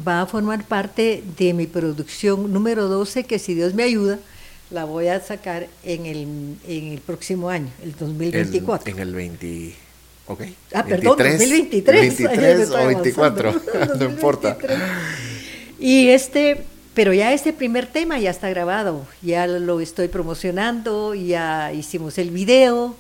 [0.06, 4.20] va a formar parte de mi producción número 12, que si Dios me ayuda,
[4.70, 8.92] la voy a sacar en el, en el próximo año, el 2024.
[8.92, 9.76] El- en el 20.
[10.28, 10.42] Ok.
[10.74, 12.02] Ah, perdón, 2023.
[12.02, 13.50] 23 Ay, me o estoy 24.
[13.50, 13.96] avanzando.
[13.96, 14.50] no importa.
[14.54, 14.88] 2023.
[15.80, 21.72] Y este, pero ya este primer tema ya está grabado, ya lo estoy promocionando, ya
[21.72, 22.96] hicimos el video.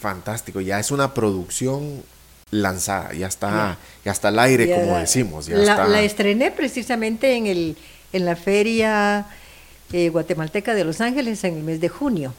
[0.00, 0.60] Fantástico.
[0.60, 2.02] Ya es una producción
[2.50, 3.12] lanzada.
[3.14, 3.78] Ya está, Ya.
[4.06, 5.46] ya está al aire, Ya como la- decimos.
[5.46, 5.88] Ya la, está.
[5.88, 7.76] la estrené precisamente en, el,
[8.12, 9.26] en la feria
[9.92, 12.32] eh, guatemalteca de Los Ángeles en el mes de junio,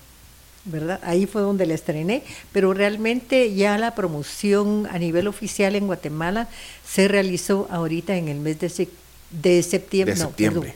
[0.71, 0.99] ¿verdad?
[1.03, 6.47] Ahí fue donde la estrené, pero realmente ya la promoción a nivel oficial en Guatemala
[6.87, 8.89] se realizó ahorita en el mes de, sec-
[9.31, 10.15] de septiembre.
[10.15, 10.75] de no, septiembre.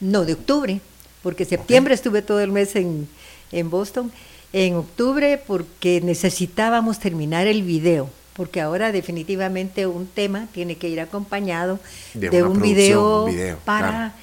[0.00, 0.80] No, de octubre.
[1.22, 3.08] porque septiembre estuve todo el mes en,
[3.52, 4.12] en Boston,
[4.52, 11.00] en octubre porque necesitábamos terminar el video, porque ahora definitivamente un tema tiene que ir
[11.00, 11.80] acompañado
[12.14, 13.28] de, un, video
[13.64, 14.14] para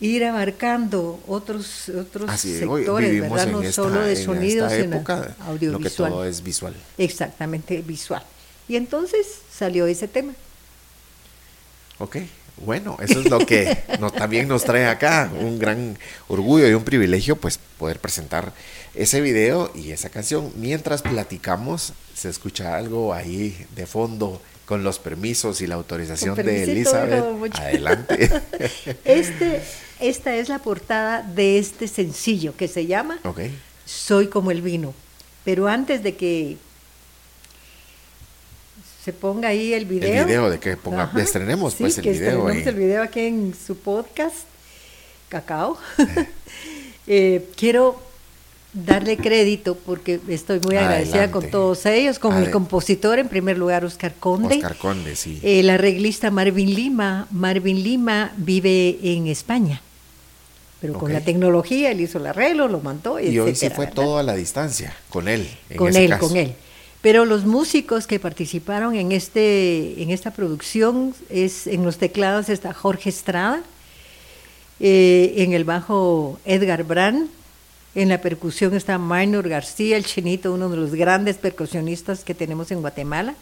[0.00, 3.46] ir abarcando otros otros sectores, ¿verdad?
[3.48, 5.02] No solo de sonidos, sino
[5.46, 5.72] audiovisual.
[5.72, 6.74] Lo que todo es visual.
[6.96, 8.22] Exactamente, visual.
[8.68, 10.34] Y entonces salió ese tema.
[11.98, 12.18] Ok,
[12.64, 13.76] bueno, eso es lo que
[14.16, 18.52] también nos trae acá, un gran orgullo y un privilegio, pues poder presentar
[18.94, 20.52] ese video y esa canción.
[20.56, 26.64] Mientras platicamos, se escucha algo ahí de fondo con los permisos y la autorización de
[26.64, 27.54] Elizabeth.
[27.54, 28.30] Adelante.
[29.04, 29.62] Este,
[30.00, 33.18] esta es la portada de este sencillo que se llama
[33.84, 34.94] Soy como el vino.
[35.44, 36.56] Pero antes de que
[39.04, 40.20] se ponga ahí el video.
[40.20, 42.48] El video de que ponga, estrenemos pues el video.
[42.50, 44.46] el video aquí en su podcast,
[45.28, 45.78] Cacao.
[47.10, 47.98] Eh, quiero
[48.74, 53.82] darle crédito porque estoy muy agradecida con todos ellos, con el compositor en primer lugar
[53.82, 54.56] Oscar Conde.
[54.56, 55.40] Oscar Conde, sí.
[55.42, 57.26] El arreglista Marvin Lima.
[57.30, 59.80] Marvin Lima vive en España.
[60.80, 63.18] Pero con la tecnología él hizo el arreglo, lo mandó.
[63.18, 65.48] Y hoy se fue todo a la distancia, con él.
[65.76, 66.54] con él, con él.
[67.00, 72.72] Pero los músicos que participaron en, este, en esta producción, es, en los teclados está
[72.72, 73.62] Jorge Estrada,
[74.80, 77.28] eh, en el bajo Edgar Brand,
[77.98, 82.70] en la percusión está Minor García, el chinito, uno de los grandes percusionistas que tenemos
[82.70, 83.34] en Guatemala.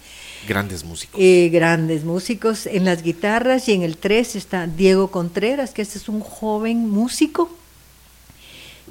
[0.48, 1.20] Grandes músicos.
[1.20, 2.66] Eh, grandes músicos.
[2.66, 6.88] En las guitarras y en el 3 está Diego Contreras, que este es un joven
[6.88, 7.50] músico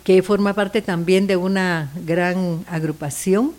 [0.04, 3.54] que forma parte también de una gran agrupación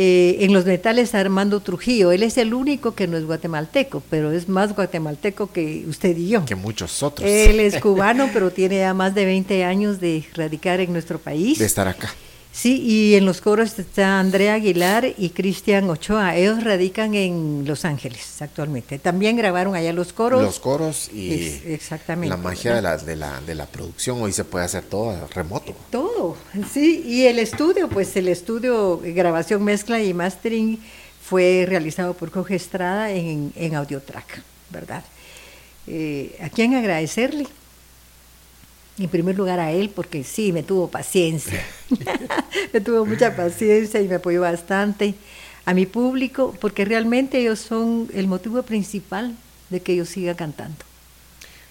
[0.00, 2.12] eh, en los metales Armando Trujillo.
[2.12, 6.28] Él es el único que no es guatemalteco, pero es más guatemalteco que usted y
[6.28, 6.44] yo.
[6.44, 7.28] Que muchos otros.
[7.28, 11.58] Él es cubano, pero tiene ya más de 20 años de radicar en nuestro país.
[11.58, 12.14] De estar acá.
[12.58, 16.34] Sí, y en los coros está Andrea Aguilar y Cristian Ochoa.
[16.34, 18.98] Ellos radican en Los Ángeles actualmente.
[18.98, 20.42] También grabaron allá los coros.
[20.42, 24.20] Los coros y exactamente, la magia de la, de, la, de la producción.
[24.20, 25.72] Hoy se puede hacer todo remoto.
[25.90, 26.36] Todo,
[26.72, 27.04] sí.
[27.06, 30.80] Y el estudio, pues el estudio, grabación, mezcla y mastering
[31.22, 35.04] fue realizado por Jorge Estrada en, en Audiotrack, ¿verdad?
[35.86, 37.46] Eh, ¿A quién agradecerle?
[39.04, 41.64] En primer lugar a él, porque sí, me tuvo paciencia,
[42.72, 45.14] me tuvo mucha paciencia y me apoyó bastante.
[45.64, 49.36] A mi público, porque realmente ellos son el motivo principal
[49.68, 50.78] de que yo siga cantando.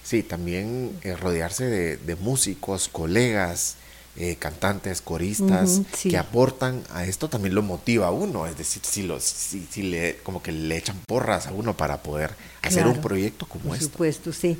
[0.03, 3.75] Sí, también eh, rodearse de, músicos, colegas,
[4.15, 9.03] eh, cantantes, coristas, que aportan a esto también lo motiva a uno, es decir, si,
[9.03, 13.47] los, si, le, como que le echan porras a uno para poder hacer un proyecto
[13.47, 13.87] como este.
[13.87, 14.57] Por supuesto, sí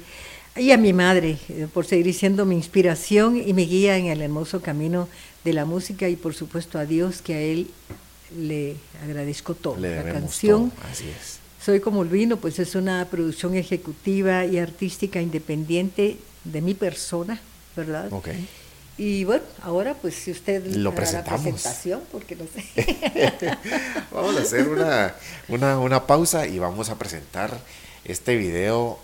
[0.60, 4.22] y a mi madre eh, por seguir siendo mi inspiración y mi guía en el
[4.22, 5.08] hermoso camino
[5.44, 7.70] de la música y por supuesto a Dios que a él
[8.38, 9.78] le agradezco todo.
[9.78, 11.40] la canción así es.
[11.64, 17.42] Soy como el vino, pues es una producción ejecutiva y artística independiente de mi persona,
[17.76, 18.12] ¿verdad?
[18.14, 18.30] Ok.
[18.98, 21.46] Y bueno, ahora pues si usted lo presentamos.
[21.46, 23.38] La presentación, porque no sé.
[24.12, 25.14] vamos a hacer una,
[25.50, 27.60] una, una pausa y vamos a presentar
[28.06, 29.00] este video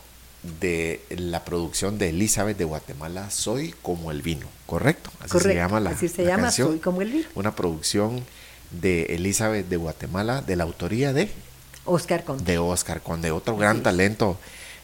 [0.60, 5.10] de la producción de Elizabeth de Guatemala, Soy como el vino, ¿correcto?
[5.22, 7.26] Así se llama la, así se llama, Soy como el vino.
[7.36, 8.24] Una producción
[8.72, 11.30] de Elizabeth de Guatemala, de la autoría de
[11.86, 12.44] Oscar Conde.
[12.44, 14.38] De Oscar Conde, otro gran talento.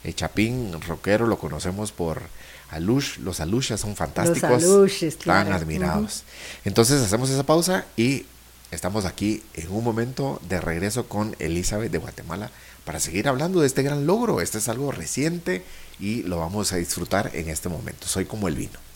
[0.03, 2.22] El Chapín, rockero, lo conocemos por
[2.70, 3.18] Alush.
[3.18, 4.64] Los Alushas son fantásticos.
[4.64, 6.24] Los Están admirados.
[6.64, 8.26] Entonces hacemos esa pausa y
[8.72, 12.49] estamos aquí en un momento de regreso con Elizabeth de Guatemala
[12.90, 14.42] para seguir hablando de este gran logro.
[14.42, 15.62] Este es algo reciente
[16.00, 18.08] y lo vamos a disfrutar en este momento.
[18.08, 18.89] Soy como el vino.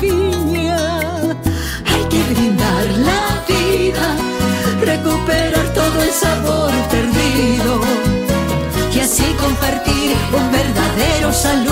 [0.00, 0.06] Hay
[2.08, 4.16] que brindar la vida,
[4.80, 7.80] recuperar todo el sabor perdido
[8.94, 11.67] y así compartir un verdadero salud,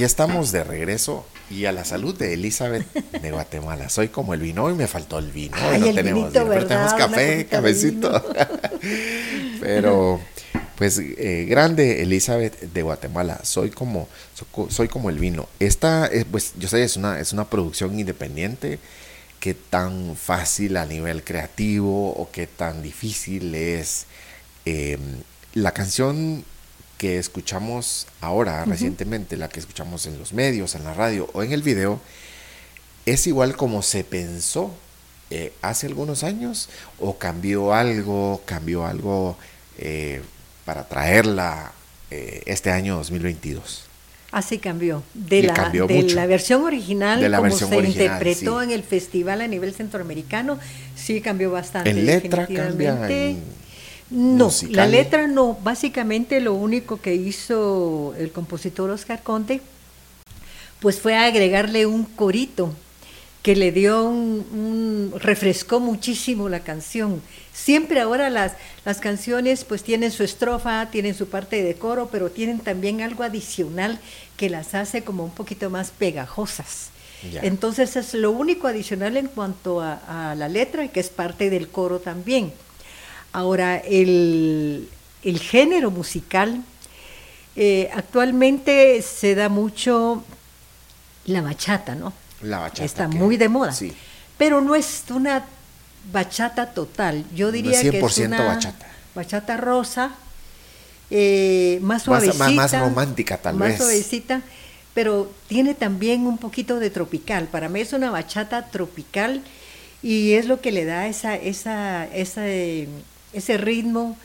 [0.00, 2.90] aquí estamos de regreso y a la salud de Elizabeth
[3.20, 3.90] de Guatemala.
[3.90, 5.54] Soy como el vino y me faltó el vino.
[5.60, 8.32] Ay, no el tenemos vinito, vino, pero tenemos café, cafecito.
[9.60, 10.18] pero
[10.76, 13.40] pues eh, grande Elizabeth de Guatemala.
[13.42, 15.50] Soy como so- soy como el vino.
[15.58, 18.78] Esta eh, pues yo sé es una es una producción independiente
[19.38, 24.06] qué tan fácil a nivel creativo o qué tan difícil es
[24.64, 24.96] eh,
[25.52, 26.42] la canción
[27.00, 31.52] que escuchamos ahora recientemente, la que escuchamos en los medios, en la radio o en
[31.54, 31.98] el video,
[33.06, 34.70] es igual como se pensó
[35.30, 39.38] eh, hace algunos años o cambió algo, cambió algo
[39.78, 40.20] eh,
[40.66, 41.72] para traerla
[42.10, 43.84] eh, este año 2022.
[44.30, 45.02] Así cambió.
[45.14, 48.64] De, la, cambió de la versión original, De la como versión se original, interpretó sí.
[48.66, 50.58] en el festival a nivel centroamericano,
[50.96, 51.88] sí cambió bastante.
[51.88, 53.42] En letra cambia, en
[54.10, 54.76] No, musical.
[54.76, 55.56] la letra no.
[55.62, 59.60] Básicamente lo único que hizo el compositor Oscar Conte,
[60.80, 62.72] pues fue agregarle un corito
[63.42, 67.22] que le dio un, un- refrescó muchísimo la canción.
[67.54, 68.52] Siempre ahora las,
[68.84, 73.22] las canciones pues tienen su estrofa, tienen su parte de coro, pero tienen también algo
[73.22, 73.98] adicional
[74.36, 76.90] que las hace como un poquito más pegajosas.
[77.42, 81.68] Entonces es lo único adicional en cuanto a, a la letra, que es parte del
[81.68, 82.52] coro también.
[83.32, 84.88] Ahora, el,
[85.22, 86.62] el género musical,
[87.56, 90.24] eh, actualmente se da mucho
[91.26, 92.12] la bachata, ¿no?
[92.42, 92.84] La bachata.
[92.84, 93.72] Está que- muy de moda.
[93.72, 93.92] Sí.
[94.38, 95.44] Pero no es una
[96.12, 97.24] bachata total.
[97.34, 98.86] Yo No diría es que es 100% una bachata.
[99.14, 100.10] bachata rosa,
[101.10, 102.50] eh, más Más- suavecita.
[102.50, 103.78] más- más romántica, tal más vez.
[103.78, 104.40] suavecita,
[104.94, 107.46] pero tiene también un poquito de tropical.
[107.48, 109.42] Para mí es una bachata tropical
[110.02, 112.88] y es lo que le da esa, esa, esa, eh,
[113.32, 114.16] ese ritmo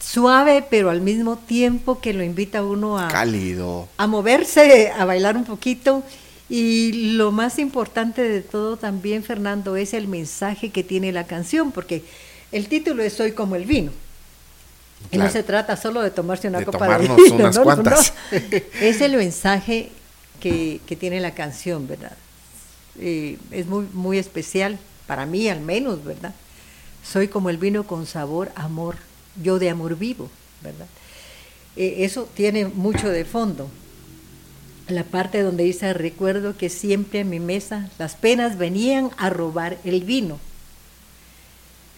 [0.00, 3.88] suave, pero al mismo tiempo que lo invita a uno a, Cálido.
[3.96, 6.02] a moverse, a bailar un poquito.
[6.48, 11.72] Y lo más importante de todo también, Fernando, es el mensaje que tiene la canción,
[11.72, 12.04] porque
[12.52, 13.90] el título es Soy como el vino.
[15.10, 17.36] Y no se trata solo de tomarse una De copa tomarnos de vino.
[17.36, 17.82] unas no, no, no.
[17.82, 18.12] cuantas.
[18.80, 19.90] Es el mensaje
[20.40, 22.16] que, que tiene la canción, ¿verdad?
[22.98, 26.32] Eh, es muy, muy especial, para mí al menos, ¿verdad?
[27.10, 28.96] Soy como el vino con sabor, amor,
[29.42, 30.28] yo de amor vivo,
[30.62, 30.86] ¿verdad?
[31.76, 33.68] Eh, eso tiene mucho de fondo.
[34.88, 39.76] La parte donde dice, recuerdo que siempre en mi mesa las penas venían a robar
[39.84, 40.38] el vino.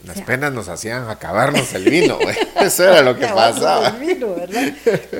[0.05, 2.19] Las O sea- penas nos hacían acabarnos el vino.
[2.61, 3.89] Eso era lo que pasaba.
[3.89, 4.73] el vino, ¿verdad?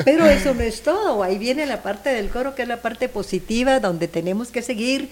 [0.05, 1.23] Pero eso no es todo.
[1.23, 5.11] Ahí viene la parte del coro, que es la parte positiva, donde tenemos que seguir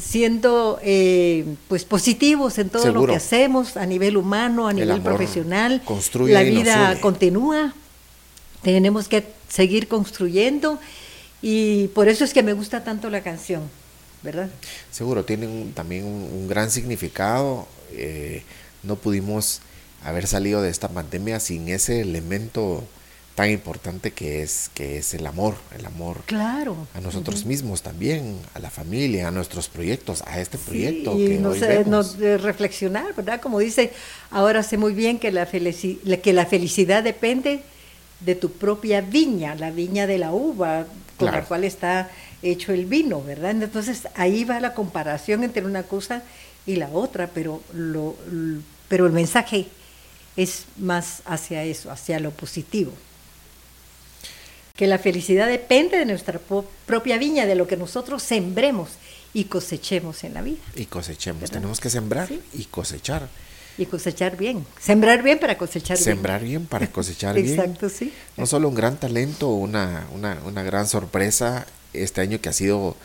[0.00, 5.00] siendo eh, pues positivos en todo lo que hacemos a nivel humano, a El nivel
[5.02, 5.82] profesional.
[5.84, 7.74] construye la vida continúa.
[8.62, 10.78] Tenemos que seguir construyendo
[11.42, 13.62] y por eso es que me gusta tanto la canción,
[14.22, 14.48] ¿verdad?
[14.90, 17.66] Seguro, tienen un- también un, un gran significado.
[17.92, 18.42] eh,
[18.82, 19.60] no pudimos
[20.04, 22.84] haber salido de esta pandemia sin ese elemento
[23.36, 26.74] tan importante que es, que es el amor, el amor Claro.
[26.94, 31.28] a nosotros mismos también, a la familia, a nuestros proyectos, a este proyecto Sí, y
[31.28, 31.86] que nos, hoy vemos.
[31.86, 33.40] nos, eh, reflexionar, ¿verdad?
[33.40, 33.92] Como dice,
[34.30, 37.60] ahora sé muy bien que la, felici- que la felicidad depende
[38.20, 40.86] de tu propia viña, la viña de la uva
[41.18, 42.10] con la cual está
[42.42, 43.50] hecho el vino, ¿verdad?
[43.50, 46.22] Entonces ahí va la comparación entre una cosa
[46.66, 48.16] y la otra, pero, lo,
[48.88, 49.66] pero el mensaje
[50.38, 52.92] es más hacia eso, hacia lo positivo.
[54.76, 56.38] Que la felicidad depende de nuestra
[56.86, 58.90] propia viña, de lo que nosotros sembremos
[59.32, 60.58] y cosechemos en la vida.
[60.74, 61.54] Y cosechemos, ¿Verdad?
[61.54, 62.40] tenemos que sembrar Sí.
[62.54, 63.28] y cosechar.
[63.78, 64.64] Y cosechar bien.
[64.80, 67.48] Sembrar bien para cosechar Sembrar bien para cosechar bien.
[67.58, 68.12] Exacto, sí.
[68.36, 72.96] No solo un gran talento, una, una, una gran sorpresa este año que ha sido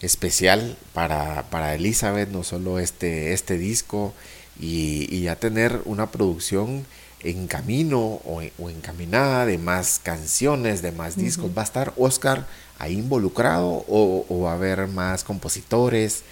[0.00, 4.14] especial para, para Elizabeth, no solo este, este disco
[4.60, 6.86] y, y ya tener una producción
[7.22, 11.50] en camino o, o encaminada de más canciones, de más discos.
[11.56, 12.46] ¿Va a estar Oscar
[12.78, 16.22] ahí involucrado o, o va a haber más compositores?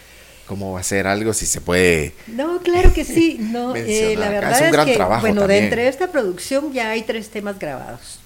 [0.47, 2.15] ¿Cómo va a ser algo si se puede?
[2.29, 3.37] No, claro que sí.
[3.41, 5.65] No, eh, la verdad Es es, un gran que, trabajo bueno, de también.
[5.65, 8.21] entre esta producción ya hay tres temas grabados.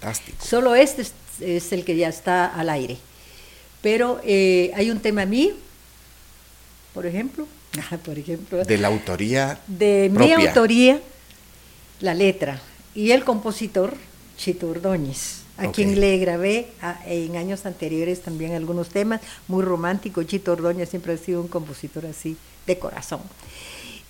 [0.00, 0.38] Fantástico.
[0.44, 2.98] Solo este es, es el que ya está al aire.
[3.82, 5.54] Pero eh, hay un tema mío,
[6.94, 7.48] por ejemplo,
[8.04, 10.48] por ejemplo, De la autoría de mi propia.
[10.48, 11.00] autoría,
[12.04, 12.60] la letra,
[12.94, 13.96] y el compositor,
[14.36, 20.22] Chito Ordóñez, a quien le grabé a- en años anteriores también algunos temas, muy romántico.
[20.22, 22.36] Chito Ordóñez siempre ha sido un compositor así
[22.66, 23.20] de corazón.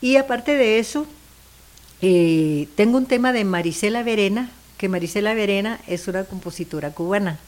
[0.00, 1.06] Y aparte de eso,
[2.02, 7.38] eh, tengo un tema de Marisela Verena, que Marisela Verena es una compositora cubana.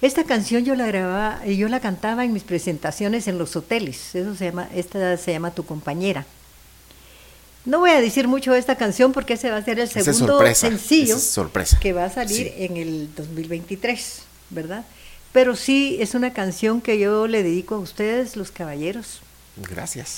[0.00, 4.14] Esta canción yo la grababa, yo la cantaba en mis presentaciones en los hoteles.
[4.14, 6.24] Eso se llama, esta se llama Tu compañera.
[7.64, 10.02] No voy a decir mucho de esta canción porque ese va a ser el Esa
[10.02, 11.78] segundo sorpresa, sencillo esa es sorpresa.
[11.80, 12.52] que va a salir Sí.
[12.56, 14.84] en el 2023, ¿verdad?
[15.32, 19.20] Pero sí es una canción que yo le dedico a ustedes, los caballeros.
[19.56, 20.16] Gracias.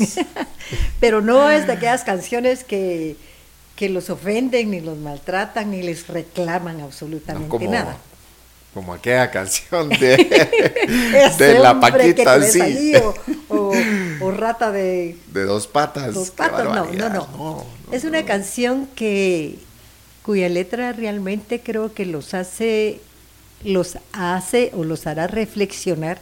[1.00, 3.16] Pero no es de aquellas canciones que,
[3.76, 7.96] que los ofenden, ni los maltratan, ni les reclaman absolutamente No como, nada.
[8.72, 10.16] como aquella canción de,
[11.38, 12.92] de la Paquita, sí.
[14.42, 16.14] Rata de De dos patas.
[16.14, 16.64] dos patas.
[16.64, 17.26] No, no, no.
[17.38, 19.58] no, Es una canción que
[20.22, 23.00] cuya letra realmente creo que los hace,
[23.64, 26.18] los hace o los hará reflexionar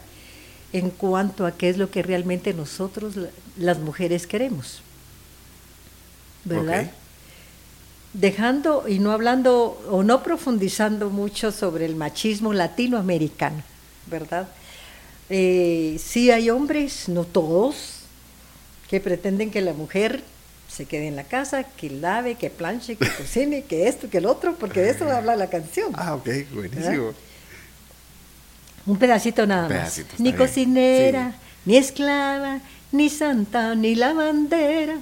[0.73, 4.83] en cuanto a qué es lo que realmente nosotros, la- las mujeres, queremos.
[6.45, 6.91] ¿Verdad?
[8.13, 13.63] Dejando y no hablando o no profundizando mucho sobre el machismo latinoamericano,
[14.07, 14.49] ¿verdad?
[15.29, 18.00] Eh, sí hay hombres, no todos,
[18.91, 20.23] que pretenden que la mujer
[20.69, 24.27] se quede en la casa, que lave, que planche, que cocine, que esto, que el
[24.27, 25.93] otro, porque de eso habla la canción.
[25.95, 27.13] Ah, ok, buenísimo.
[28.87, 29.79] Un pedacito nada Un más.
[29.79, 30.37] pedacito, ni bien.
[30.37, 31.37] cocinera, Sí.
[31.67, 32.61] ni esclava,
[32.93, 34.97] ni santa, ni lavandera.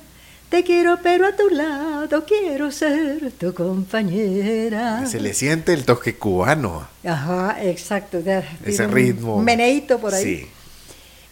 [0.51, 5.05] Te quiero, pero a tu lado quiero ser tu compañera.
[5.07, 6.89] Se le siente el toque cubano.
[7.05, 8.23] Ajá, exacto.
[8.65, 9.43] Ese ritmo.
[9.43, 10.25] Meneíto por ahí.
[10.25, 10.47] Sí.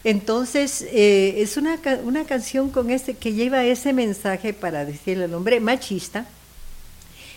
[0.07, 5.33] Entonces, eh, es una, una canción con este, que lleva ese mensaje para decirle al
[5.33, 6.25] hombre machista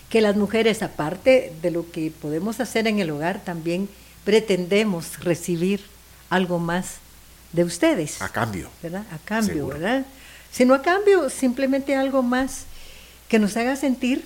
[0.09, 3.89] que las mujeres, aparte de lo que podemos hacer en el hogar, también
[4.23, 5.81] pretendemos recibir
[6.29, 6.99] algo más
[7.51, 8.21] de ustedes.
[8.21, 8.69] A cambio.
[8.81, 9.05] ¿verdad?
[9.11, 9.77] A cambio, Seguro.
[9.77, 10.05] ¿verdad?
[10.49, 12.63] Sino a cambio, simplemente algo más
[13.27, 14.23] que nos haga sentir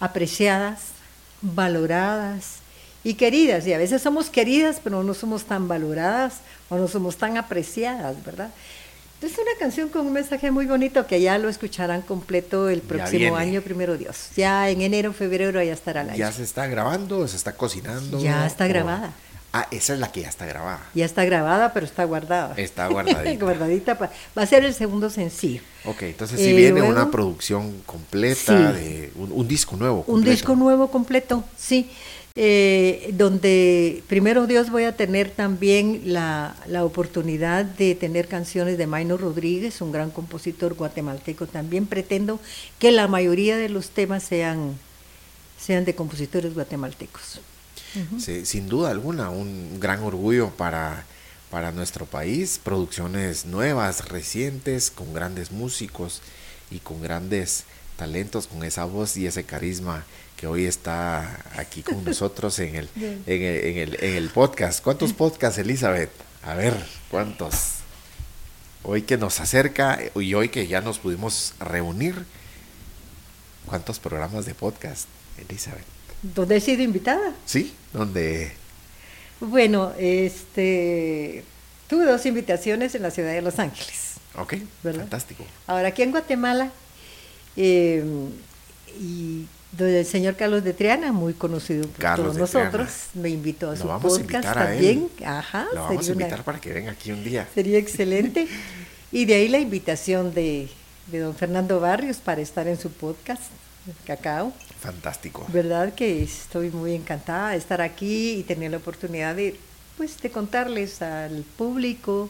[0.00, 0.80] apreciadas,
[1.40, 2.56] valoradas
[3.04, 3.64] y queridas.
[3.68, 6.40] Y a veces somos queridas, pero no somos tan valoradas
[6.74, 8.50] o no somos tan apreciadas, ¿verdad?
[9.22, 13.36] Es una canción con un mensaje muy bonito que ya lo escucharán completo el próximo
[13.36, 14.28] año, primero Dios.
[14.36, 16.18] Ya en enero, febrero ya estará aire.
[16.18, 18.20] Ya se está grabando, se está cocinando.
[18.20, 19.12] Ya está o- grabada.
[19.56, 20.80] Ah, esa es la que ya está grabada.
[20.94, 22.54] Ya está grabada, pero está guardada.
[22.56, 23.44] Está guardadita.
[23.44, 25.62] Guardadita pa- va a ser el segundo sencillo.
[25.84, 28.78] Ok, entonces si Eh, viene una producción completa Sí.
[28.80, 29.98] de un, un disco nuevo.
[30.00, 30.30] Un completo.
[30.32, 31.88] disco nuevo completo, sí.
[32.36, 38.88] Eh, donde primero Dios voy a tener también la, la oportunidad de tener canciones de
[38.88, 41.86] Maino Rodríguez, un gran compositor guatemalteco también.
[41.86, 42.40] Pretendo
[42.80, 44.76] que la mayoría de los temas sean,
[45.60, 47.40] sean de compositores guatemaltecos.
[48.18, 51.04] Sí, sin duda alguna, un gran orgullo para,
[51.48, 52.60] para nuestro país.
[52.60, 56.20] Producciones nuevas, recientes, con grandes músicos
[56.72, 57.62] y con grandes
[57.96, 60.04] talentos, con esa voz y ese carisma
[60.36, 64.82] que hoy está aquí con nosotros en el, en el, en el, en el podcast.
[64.82, 66.10] ¿Cuántos podcasts, Elizabeth?
[66.42, 66.74] A ver,
[67.10, 67.54] ¿cuántos?
[68.82, 72.26] Hoy que nos acerca y hoy que ya nos pudimos reunir,
[73.66, 75.06] ¿cuántos programas de podcast,
[75.48, 75.84] Elizabeth?
[76.22, 77.32] Donde he sido invitada.
[77.46, 78.52] Sí, donde
[79.40, 81.44] Bueno, este,
[81.88, 84.14] tuve dos invitaciones en la ciudad de Los Ángeles.
[84.36, 85.00] Ok, ¿Verdad?
[85.02, 85.46] fantástico.
[85.66, 86.70] Ahora aquí en Guatemala,
[87.56, 88.04] eh,
[89.00, 89.46] y
[89.78, 93.88] el señor Carlos de Triana, muy conocido por Carlos todos nosotros, me invitó a su
[93.88, 95.08] vamos a podcast invitar a también.
[95.24, 97.48] Ajá, Lo vamos a sería una- invitar para que venga aquí un día.
[97.54, 98.46] sería excelente.
[99.10, 100.68] y de ahí la invitación de,
[101.10, 103.42] de don Fernando Barrios para estar en su podcast,
[104.06, 104.52] Cacao.
[104.80, 105.44] Fantástico.
[105.52, 109.56] Verdad que estoy muy encantada de estar aquí y tener la oportunidad de,
[109.96, 112.28] pues, de contarles al público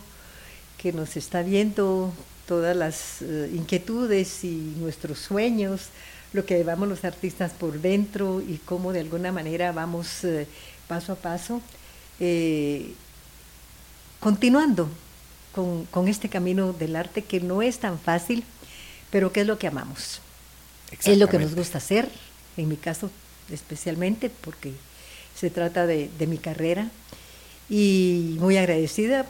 [0.78, 2.12] que nos está viendo
[2.46, 5.88] todas las eh, inquietudes y nuestros sueños,
[6.32, 10.46] lo que llevamos los artistas por dentro y cómo de alguna manera vamos eh,
[10.88, 11.62] paso a paso
[12.20, 12.92] eh,
[14.20, 14.88] continuando
[15.54, 18.44] con, con este camino del arte que no es tan fácil,
[19.10, 20.20] pero que es lo que amamos.
[21.04, 22.08] Es lo que nos gusta hacer,
[22.56, 23.10] en mi caso
[23.50, 24.72] especialmente, porque
[25.34, 26.88] se trata de, de mi carrera.
[27.68, 29.26] Y muy agradecida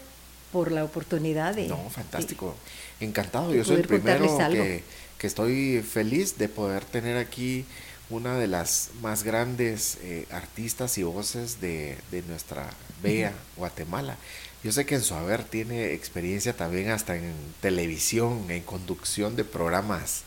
[0.53, 1.69] por la oportunidad de...
[1.69, 2.55] No, fantástico.
[3.01, 3.51] Encantado.
[3.51, 4.83] de Yo soy el primero que,
[5.19, 7.65] que estoy feliz de poder tener aquí
[8.11, 12.71] una de las más grandes eh, artistas y voces de, de nuestra
[13.03, 14.17] bella Guatemala.
[14.63, 19.45] Yo sé que en su haber tiene experiencia también hasta en televisión, en conducción de
[19.45, 20.23] programas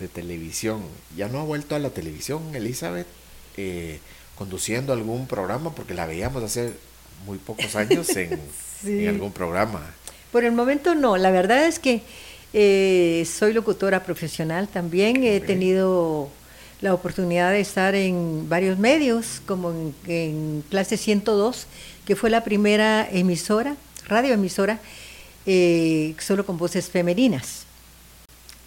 [0.00, 0.82] de televisión.
[1.16, 3.06] Ya no ha vuelto a la televisión, Elizabeth,
[3.56, 4.00] eh,
[4.36, 6.72] conduciendo algún programa, porque la veíamos hace
[7.26, 8.40] muy pocos años en,
[8.82, 9.04] Sí.
[9.04, 9.92] en algún programa.
[10.32, 12.02] Por el momento no, la verdad es que
[12.52, 16.28] eh, soy locutora profesional también, he tenido
[16.80, 21.66] la oportunidad de estar en varios medios, como en, en Clase 102,
[22.06, 23.76] que fue la primera emisora,
[24.06, 24.80] radioemisora,
[25.46, 27.64] eh, solo con voces femeninas.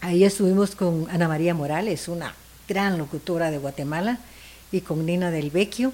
[0.02, 2.34] Ahí estuvimos con Ana María Morales, una
[2.68, 4.20] gran locutora de Guatemala,
[4.72, 5.94] y con Nina del Vecchio.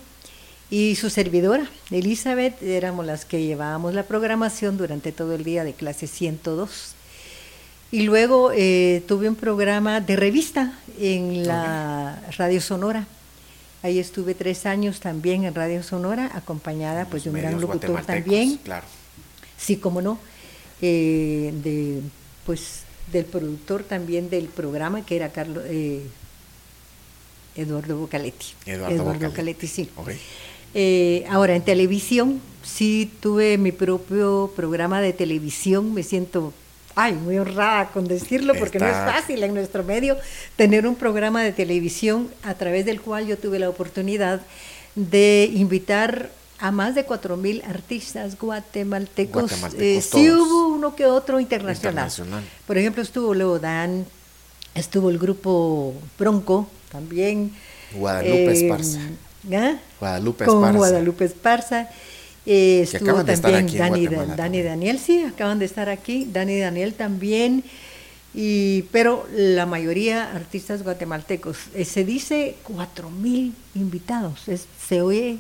[0.70, 5.74] Y su servidora, Elizabeth, éramos las que llevábamos la programación durante todo el día de
[5.74, 6.94] clase 102.
[7.92, 13.08] Y luego eh, tuve un programa de revista en la Radio Sonora.
[13.82, 18.58] Ahí estuve tres años también en Radio Sonora, acompañada pues de un gran locutor también.
[18.58, 18.86] Claro.
[19.58, 20.20] Sí, como no,
[20.82, 22.02] eh, de,
[22.46, 22.82] pues
[23.14, 26.06] del productor también del programa, que era Carlos eh,
[27.56, 28.48] Eduardo Bocaletti.
[28.66, 29.26] Eduardo Bocaletti.
[29.26, 29.90] Bocaletti, sí.
[29.96, 30.10] Ok.
[30.74, 36.54] Eh, ahora, en televisión, sí tuve mi propio programa de televisión, me siento,
[36.96, 40.18] ay, muy honrada con decirlo, porque no es fácil en nuestro medio
[40.56, 44.42] tener un programa de televisión a través del cual yo tuve la oportunidad
[44.96, 49.44] de invitar a más de cuatro mil artistas guatemaltecos.
[49.44, 52.08] Guatemaltecos Eh, sí hubo uno que otro internacional.
[52.08, 52.44] Internacional.
[52.66, 54.06] Por ejemplo, estuvo Leo Dan,
[54.74, 57.54] estuvo el grupo Bronco también.
[57.94, 59.00] Guadalupe eh, Esparza.
[60.00, 60.78] Guadalupe Con Esparza.
[60.78, 61.90] Guadalupe Esparza.
[62.46, 64.66] Eh, estuvo también Dani, Dani también.
[64.66, 66.28] Daniel, sí, acaban de estar aquí.
[66.32, 67.64] Dani y Daniel también.
[68.34, 71.58] Y, pero la mayoría artistas guatemaltecos.
[71.74, 74.48] Eh, se dice cuatro mil invitados.
[74.48, 75.38] Es, se oye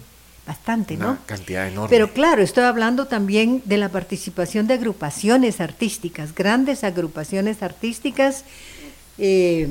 [0.47, 1.17] bastante, Una ¿no?
[1.25, 1.89] cantidad enorme.
[1.89, 8.45] Pero claro, estoy hablando también de la participación de agrupaciones artísticas, grandes agrupaciones artísticas,
[9.17, 9.67] eh,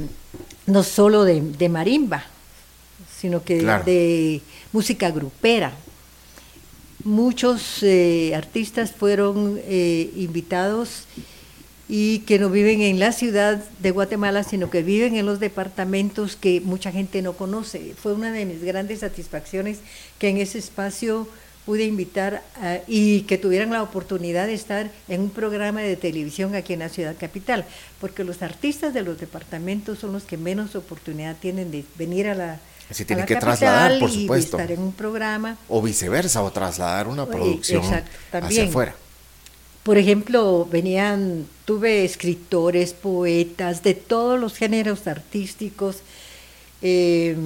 [0.66, 2.24] no solo de, de marimba,
[3.18, 3.84] sino que Claro.
[3.84, 4.40] de
[4.72, 5.72] música grupera.
[7.04, 11.04] muchos eh, artistas fueron eh, invitados
[11.88, 16.34] y que no viven en la ciudad de Guatemala, sino que viven en los departamentos
[16.34, 17.94] que mucha gente no conoce.
[17.96, 19.78] Fue una de mis grandes satisfacciones
[20.18, 21.28] que en ese espacio
[21.64, 26.56] pude invitar a- y que tuvieran la oportunidad de estar en un programa de televisión
[26.56, 27.64] aquí en la ciudad capital,
[28.00, 32.34] porque los artistas de los departamentos son los que menos oportunidad tienen de venir a
[32.34, 32.60] la,
[32.90, 34.58] Se la que trasladar, por y supuesto.
[34.58, 35.56] estar en un programa.
[35.68, 38.94] O viceversa, o trasladar una producción exacto, hacia afuera.
[39.82, 45.98] Por ejemplo, venían, tuve escritores, poetas, de todos los géneros artísticos,
[46.82, 47.36] eh,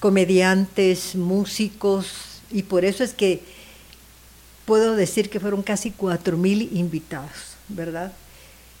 [0.00, 2.06] comediantes, músicos,
[2.50, 3.42] y por eso es que
[4.64, 8.12] puedo decir que fueron casi cuatro mil invitados, ¿verdad?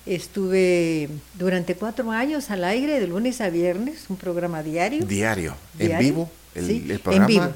[0.06, 5.04] Estuve durante cuatro años al aire, de lunes a viernes, un programa diario.
[5.04, 7.26] Diario, en vivo, el, sí, el programa.
[7.26, 7.52] En vivo,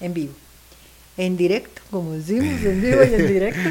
[0.00, 0.32] en vivo.
[1.16, 3.70] En directo, como decimos, en vivo y en directo.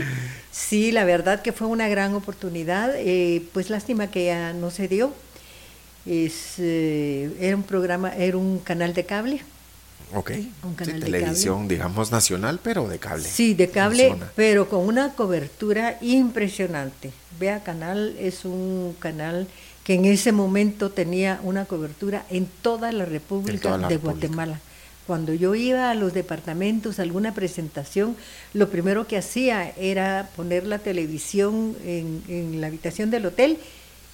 [0.51, 2.93] Sí, la verdad que fue una gran oportunidad.
[2.97, 5.13] eh, pues lástima que ya no se dio.
[6.05, 9.41] Es, eh, era un programa, era un canal de cable.
[10.13, 10.31] Ok.
[10.63, 13.23] Un Sí, de televisión, digamos, nacional, pero de cable.
[13.27, 14.31] Sí, de cable, Funciona.
[14.35, 17.11] pero con una cobertura impresionante.
[17.39, 19.47] Vea Canal es un canal
[19.83, 24.27] que en ese momento tenía una cobertura en toda la República toda la de República.
[24.27, 24.59] Guatemala.
[25.05, 28.15] Cuando yo iba a los departamentos, a alguna presentación,
[28.53, 33.59] lo primero que hacía era poner la televisión en, en la habitación del hotel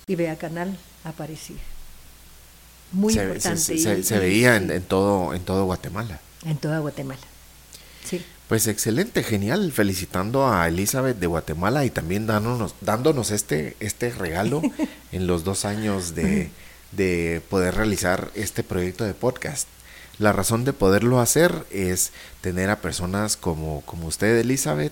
[0.07, 1.55] y Vea Canal aparecía.
[2.91, 3.59] Muy se, importante.
[3.59, 6.19] se- y- se- se y- veía en, en todo, en todo Guatemala.
[6.45, 7.21] en toda Guatemala.
[8.03, 8.25] Sí.
[8.47, 9.71] Pues excelente, genial.
[9.71, 14.61] Felicitando a Elizabeth de Guatemala y también dándonos, dándonos este, este regalo
[15.13, 16.49] en los dos años de,
[16.91, 19.67] de poder realizar este proyecto de podcast.
[20.17, 22.11] La razón de poderlo hacer es
[22.41, 24.91] tener a personas como, como usted, Elizabeth,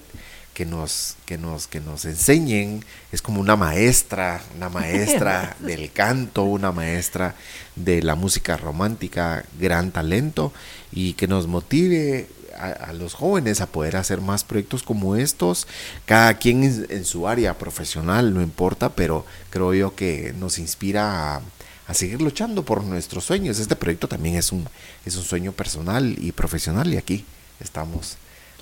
[0.60, 2.84] que nos, que nos, que nos enseñen.
[3.14, 7.34] Es como una maestra, una maestra del canto, una maestra
[7.78, 10.51] de la música romántica, gran talento,
[10.91, 15.66] y que nos motive a, a los jóvenes a poder hacer más proyectos como estos,
[16.05, 21.38] cada quien en, en su área profesional, no importa, pero creo yo que nos inspira
[21.38, 21.41] a,
[21.88, 23.60] a seguir luchando por nuestros sueños.
[23.60, 24.68] Este proyecto también es un,
[25.05, 27.24] es un sueño personal y profesional y aquí
[27.62, 28.18] estamos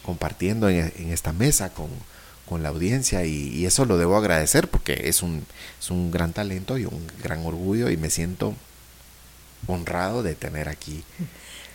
[0.08, 1.90] compartiendo en, en esta mesa con,
[2.48, 5.44] con la audiencia y, y eso lo debo agradecer porque es un,
[5.80, 8.56] es un gran talento y un gran orgullo y me siento
[9.68, 11.04] honrado de tener aquí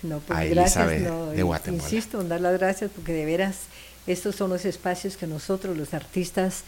[0.03, 0.77] No, pues a gracias.
[0.89, 1.85] Elizabeth no, de Guatemala.
[1.85, 3.55] Insisto en dar las gracias porque de veras
[4.09, 6.65] estos son los espacios que nosotros, los artistas,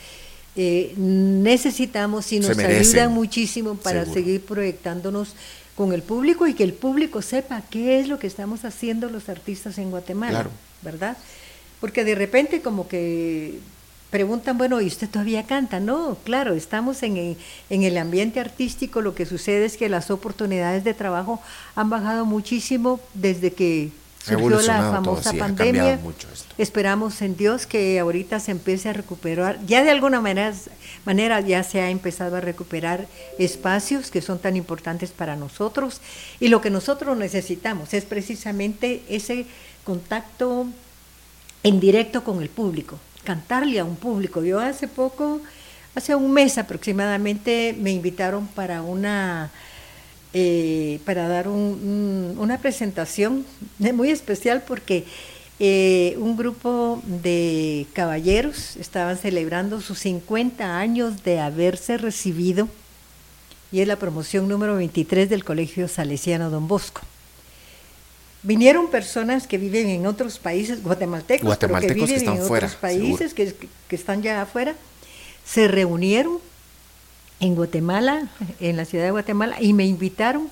[0.55, 4.15] eh, necesitamos y nos merecen, ayudan muchísimo para seguro.
[4.15, 5.35] seguir proyectándonos
[5.75, 9.29] con el público y que el público sepa qué es lo que estamos haciendo los
[9.29, 10.51] artistas en Guatemala, Claro.
[10.83, 11.17] ¿verdad?
[11.81, 13.59] Porque de repente como que
[14.11, 15.81] preguntan, bueno, ¿y usted todavía canta?
[15.81, 17.37] No, claro, estamos en el,
[17.68, 21.43] en el ambiente artístico, lo que sucede es que las oportunidades de trabajo
[21.75, 23.91] han bajado muchísimo desde que
[24.25, 25.95] surgió la todo, famosa sí, pandemia.
[25.95, 26.55] esto.
[26.59, 30.55] Esperamos en Dios que ahorita se empiece a recuperar, ya de alguna manera,
[31.05, 33.07] manera ya se ha empezado a recuperar
[33.39, 36.01] espacios que son tan importantes para nosotros
[36.41, 39.47] y lo que nosotros necesitamos es precisamente ese
[39.83, 40.68] contacto
[41.65, 44.45] en directo con el público, cantarle a un público.
[44.45, 45.41] Yo hace poco,
[45.97, 49.51] hace un mes aproximadamente, me invitaron para una
[50.37, 51.55] eh, para dar un-
[52.35, 53.45] un- una presentación
[53.79, 55.05] muy especial porque
[55.61, 62.69] eh, un grupo de caballeros estaban celebrando sus 50 años de haberse recibido
[63.71, 67.03] y es la promoción número 23 del Colegio Salesiano Don Bosco.
[68.45, 72.47] Vinieron personas que viven en otros países, guatemaltecos, Guatemaltecos pero que que viven están en
[72.47, 73.55] fuera, otros países, que,
[73.88, 74.74] que están ya afuera,
[75.45, 76.38] se reunieron
[77.40, 78.28] en Guatemala,
[78.61, 80.51] en la ciudad de Guatemala, y me invitaron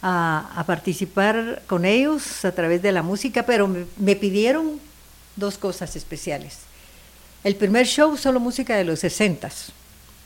[0.00, 4.78] a, a participar con ellos a través de la música, pero me, me pidieron
[5.36, 6.58] dos cosas especiales.
[7.42, 9.50] El primer show, solo música de los 60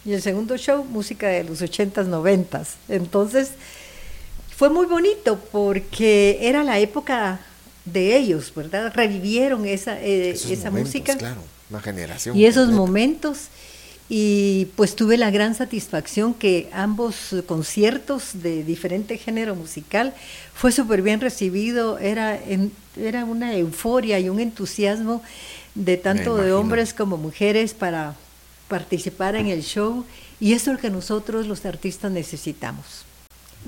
[0.05, 2.67] y el segundo show, música de los 80s, 90s.
[2.89, 3.53] Entonces,
[4.59, 7.41] fue muy bonito porque era la época
[7.85, 8.93] de ellos, ¿verdad?
[8.95, 11.41] Revivieron esa, eh, esa momentos, música Claro,
[11.71, 12.37] una generación.
[12.37, 12.81] y esos completa.
[12.87, 13.39] momentos.
[14.11, 17.15] Y pues tuve la gran satisfacción que ambos
[17.47, 20.15] conciertos de diferente género musical
[20.55, 25.23] fue súper bien recibido, era, en- era una euforia y un entusiasmo
[25.75, 28.17] de tanto de hombres como mujeres para
[28.67, 30.05] participar en el show
[30.41, 33.05] y eso es lo que nosotros los artistas necesitamos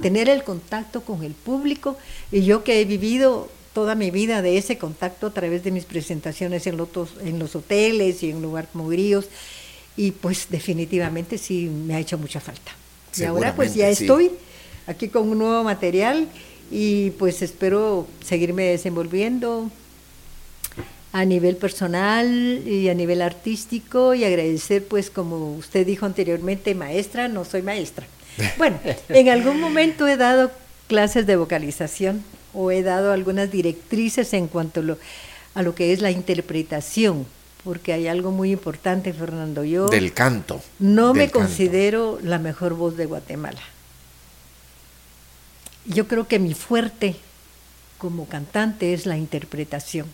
[0.02, 1.96] tener el contacto con el público
[2.32, 5.84] y yo que he vivido toda mi vida de ese contacto a través de mis
[5.84, 9.26] presentaciones en, lotos- en los hoteles y en lugar como Grillos.
[9.96, 12.72] Y pues definitivamente sí me ha hecho mucha falta.
[13.16, 14.04] Y ahora pues ya sí.
[14.04, 14.30] estoy
[14.86, 16.28] aquí con un nuevo material
[16.70, 19.70] y pues espero seguirme desenvolviendo
[21.12, 27.26] a nivel personal y a nivel artístico y agradecer pues como usted dijo anteriormente maestra,
[27.28, 28.06] no soy maestra.
[28.58, 28.78] Bueno,
[29.08, 30.50] en algún momento he dado
[30.88, 34.98] clases de vocalización o he dado algunas directrices en cuanto a lo,
[35.54, 37.26] a lo que es la interpretación,
[37.64, 39.62] porque hay algo muy importante, Fernando.
[39.64, 40.60] Yo Del canto.
[40.78, 41.38] no del me canto.
[41.40, 43.60] considero la mejor voz de Guatemala.
[45.86, 47.16] Yo creo que mi fuerte
[47.98, 50.06] como cantante es la interpretación.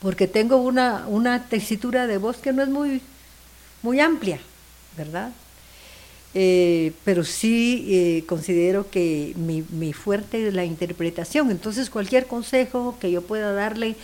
[0.00, 3.00] Porque tengo una, una tesitura de voz que no es muy,
[3.82, 4.38] muy amplia,
[4.96, 5.32] ¿verdad?
[6.34, 11.50] Eh, pero sí eh, considero que mi, mi fuerte es la interpretación.
[11.50, 13.96] Entonces, cualquier consejo que yo pueda darle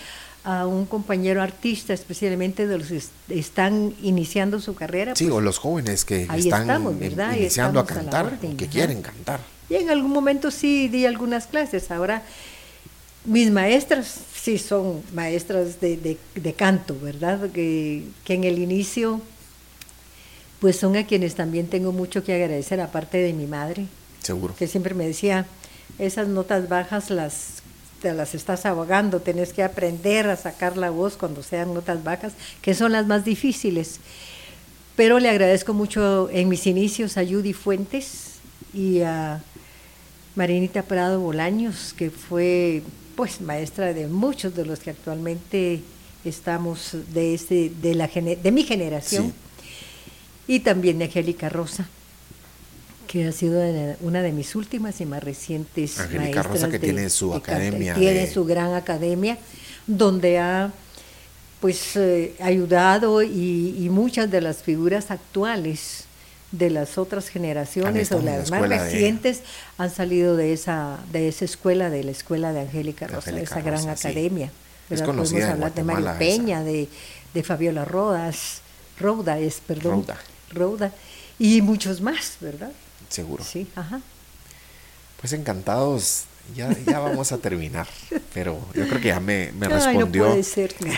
[0.42, 5.36] a un compañero artista, especialmente de los que est- están iniciando su carrera, Sí, pues,
[5.36, 9.40] o los jóvenes que están estamos, iniciando a cantar, orden, que quieren cantar.
[9.70, 11.90] y en algún momento sí di algunas clases.
[11.90, 12.22] Ahora,
[13.24, 17.50] mis maestras sí son maestras de, de- de canto, ¿verdad?
[17.50, 19.22] Que, que en el inicio,
[20.64, 23.84] pues son a quienes también tengo mucho que agradecer, aparte de mi madre,
[24.22, 24.56] Seguro.
[24.56, 25.44] que siempre me decía,
[25.98, 27.62] esas notas bajas las
[28.00, 32.32] te las estás ahogando, tenés que aprender a sacar la voz cuando sean notas bajas,
[32.62, 34.00] que son las más difíciles.
[34.96, 38.36] Pero le agradezco mucho en mis inicios a Judy Fuentes
[38.72, 39.42] y a
[40.34, 42.82] Marinita Prado Bolaños, que fue
[43.16, 45.82] pues maestra de muchos de los que actualmente
[46.24, 49.34] estamos de este de la de mi generación
[50.47, 51.86] y también de Angélica Rosa
[53.07, 56.86] que ha sido de- una de mis últimas y más recientes Angélica Rosa, que de-
[56.86, 59.38] tiene su de academia tiene de- su gran academia
[59.86, 60.72] donde ha
[61.61, 66.05] pues eh, ayudado y, y muchas de las figuras actuales
[66.53, 69.40] de las otras generaciones o las más de- recientes
[69.78, 73.51] han salido de esa de esa escuela de la escuela de Angélica De Rosa Angélica
[73.55, 74.09] esa gran Rosa, sí.
[74.09, 75.07] academia Es ¿verdad?
[75.07, 76.18] conocida Podemos hablar de Mario.
[76.18, 76.88] Peña de,
[77.32, 78.61] de Fabiola Rodas
[79.01, 80.18] Roda es perdón Roda.
[80.55, 80.92] Roda
[81.38, 82.72] y muchos más verdad
[83.09, 83.44] Seguro.
[83.44, 84.00] sí ajá
[85.20, 86.24] Pues encantados.
[86.55, 87.88] Ya, ya vamos a terminar,
[88.34, 90.36] pero yo creo que ya me, me Ay, no respondió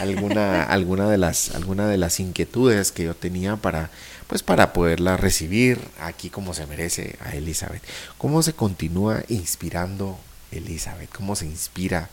[0.00, 3.90] alguna, alguna de las, alguna de las inquietudes que yo tenía para,
[4.26, 7.80] pues para poderla recibir aquí como se merece a Elizabeth.
[8.18, 10.18] ¿Cómo se continúa inspirando
[10.50, 11.10] Elizabeth?
[11.14, 12.10] ¿Cómo se inspira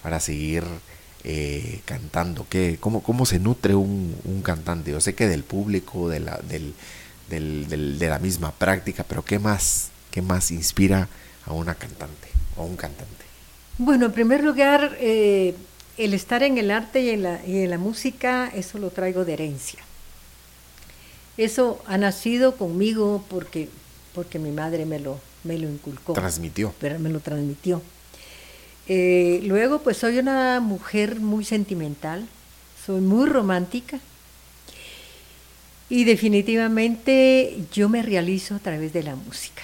[0.00, 0.62] para seguir
[1.28, 2.46] eh, cantando?
[2.48, 4.92] ¿Qué, cómo, ¿Cómo se nutre un, un cantante?
[4.92, 6.72] Yo sé que del público, de la, del,
[7.28, 11.08] del- del- de la misma práctica, pero ¿qué más, qué más inspira
[11.44, 13.24] a una cantante o a un cantante?
[13.78, 15.54] Bueno, en primer lugar, eh,
[15.98, 19.24] el estar en el arte y en, la, y en la música, eso lo traigo
[19.24, 19.80] de herencia.
[21.36, 23.68] Eso ha nacido conmigo porque,
[24.14, 26.72] porque mi madre me lo, me lo inculcó, Transmitió.
[26.80, 27.82] pero me lo transmitió.
[28.88, 32.26] Eh, luego, pues soy una mujer muy sentimental,
[32.84, 33.98] soy muy romántica.
[35.88, 39.62] Y definitivamente yo me realizo a través de la música.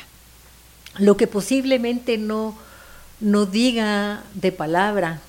[0.98, 2.56] Lo que posiblemente no,
[3.20, 5.20] no diga de palabra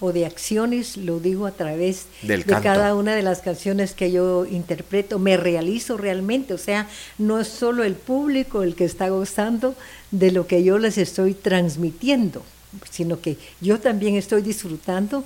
[0.00, 4.12] o de acciones, lo digo a través Del de cada una de las canciones que
[4.12, 9.08] yo interpreto, me realizo realmente, o sea, no es solo el público el que está
[9.08, 9.74] gozando
[10.10, 12.44] de lo que yo les estoy transmitiendo,
[12.90, 15.24] sino que yo también estoy disfrutando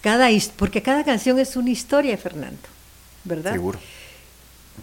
[0.00, 2.68] cada porque cada canción es una historia, Fernando,
[3.24, 3.52] ¿verdad?
[3.52, 3.80] Seguro.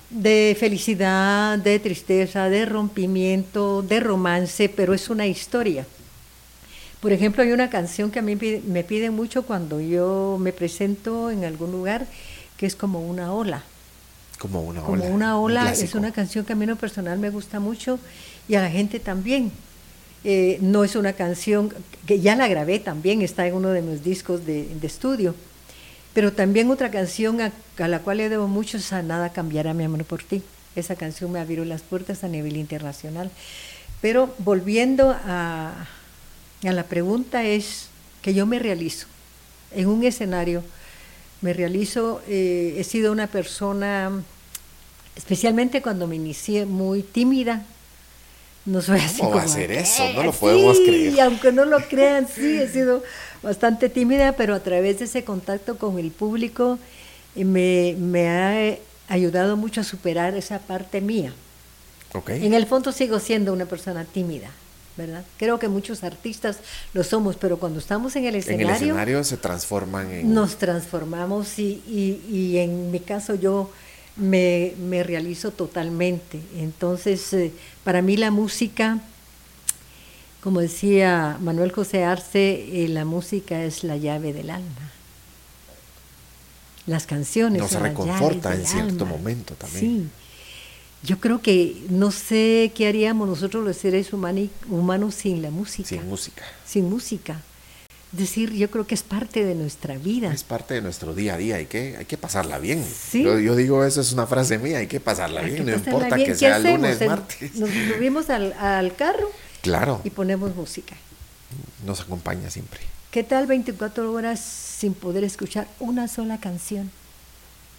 [0.10, 5.88] de felicidad, de tristeza, de rompimiento, de romance, pero es una historia.
[7.00, 11.32] Por ejemplo, hay una canción que a mí me piden mucho cuando yo me presento
[11.32, 12.08] en algún lugar,
[12.58, 13.70] que es como una ola.
[14.38, 15.06] Como una Como ola.
[15.06, 18.00] una un ola es una canción que a mí en lo personal me gusta mucho
[18.48, 19.52] y a la gente también.
[20.24, 21.74] Eh, no es una canción
[22.06, 25.36] que ya la grabé también, está en uno de mis discos de, estudio.
[26.14, 27.52] Pero también otra canción a,
[27.88, 30.42] la cual le debo mucho es Nada cambiará mi amor por ti.
[30.76, 33.32] Esa canción me abrió las puertas a nivel internacional.
[34.02, 35.88] Pero volviendo a,
[36.64, 37.88] a la pregunta es
[38.22, 39.08] que yo me realizo
[39.72, 40.64] en un escenario,
[41.42, 44.12] me realizo, eh, he sido una persona,
[45.16, 47.66] especialmente cuando me inicié, muy tímida.
[48.66, 50.04] No soy así ¿Cómo va a como, ser eso?
[50.04, 51.14] "Eh, No lo podemos sí", creer.
[51.14, 53.04] Y aunque no lo crean, sí, he sido
[53.42, 56.78] bastante tímida, pero a través de ese contacto con el público
[57.36, 61.34] eh, me, me ha eh, ayudado mucho a superar esa parte mía.
[62.14, 62.30] Ok.
[62.32, 64.50] En el fondo sigo siendo una persona tímida,
[64.98, 65.24] ¿verdad?
[65.38, 66.58] Creo que muchos artistas
[66.94, 70.34] lo somos, pero cuando estamos en el En escenario, el escenario se transforman en...
[70.34, 73.72] nos transformamos y, y- y en mi caso yo
[74.20, 76.40] me, me realizo totalmente.
[76.58, 77.52] Entonces, eh,
[77.84, 79.00] para mí la música,
[80.42, 84.92] como decía Manuel José Arce, eh, la música es la llave del alma.
[86.86, 89.18] Las canciones Nos son reconforta en cierto alma.
[89.18, 89.82] momento también.
[89.82, 90.08] Sí.
[91.08, 96.08] Yo creo que no sé qué haríamos nosotros los seres humanos sin la música Sin
[96.10, 96.44] música.
[96.66, 97.42] sin música.
[98.12, 100.34] Decir, yo creo que es parte de nuestra vida.
[100.34, 102.84] Es parte de nuestro día a día, hay que, hay que pasarla bien.
[102.84, 103.22] Sí.
[103.24, 105.78] Yo, yo digo, eso es una frase mía, hay que pasarla Hay bien, que no
[105.78, 106.28] pasarla importa bien.
[106.28, 106.80] que ¿Qué sea hacemos?
[106.80, 107.56] lunes, martes.
[107.56, 109.30] Nos subimos al, al carro
[109.62, 110.96] Claro, y ponemos música.
[111.86, 112.80] nos acompaña siempre.
[113.12, 116.90] ¿Qué tal 24 horas sin poder escuchar una sola canción?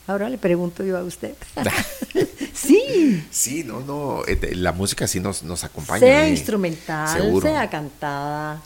[0.06, 1.34] Ahora le pregunto yo a usted.
[2.54, 6.00] sí, Sí, no, no, eh, la música sí nos, nos acompaña.
[6.00, 7.48] sea instrumental, seguro.
[7.48, 8.60] sea cantada,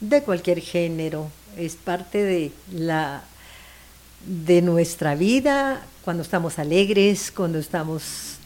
[0.00, 3.22] de cualquier género, es parte de la
[4.26, 8.36] de nuestra vida cuando estamos alegres, cuando estamos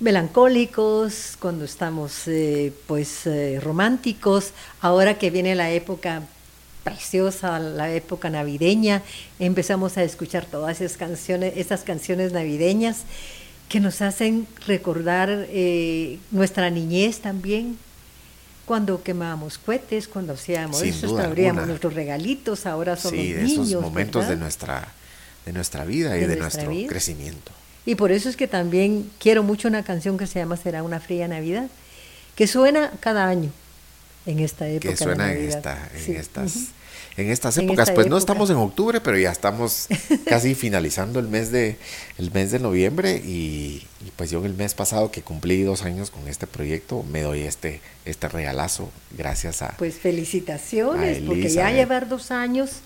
[0.00, 6.22] melancólicos, cuando estamos eh, pues eh, románticos, ahora que viene la época
[6.82, 9.02] preciosa, la época navideña,
[9.38, 13.04] empezamos a escuchar todas esas canciones, esas canciones navideñas
[13.68, 17.78] que nos hacen recordar eh, nuestra niñez también,
[18.66, 23.68] cuando quemábamos cohetes, cuando hacíamos Sin eso, abríamos nuestros regalitos, ahora son Sí, los niños.
[23.68, 24.88] esos momentos de nuestra,
[25.44, 26.88] de nuestra vida y De nuestro vida.
[26.88, 27.52] crecimiento.
[27.86, 31.00] Y por eso es que también quiero mucho una canción que se llama Será una
[31.00, 31.68] fría Navidad,
[32.34, 33.50] que suena cada año
[34.26, 34.88] en esta época.
[34.90, 35.56] que suena de en, Navidad.
[35.58, 36.52] esta, en, Sí, estas.
[37.16, 37.90] En estas En épocas.
[37.92, 39.86] pues no estamos en octubre, pero ya estamos
[40.26, 41.76] casi finalizando el mes de,
[42.18, 46.10] el mes de noviembre y, y pues yo el mes pasado que cumplí dos años
[46.10, 49.74] con este proyecto, me doy este, este regalazo gracias a...
[49.76, 51.74] Pues felicitaciones, A porque ya Elizabeth.
[51.76, 52.80] llevar dos años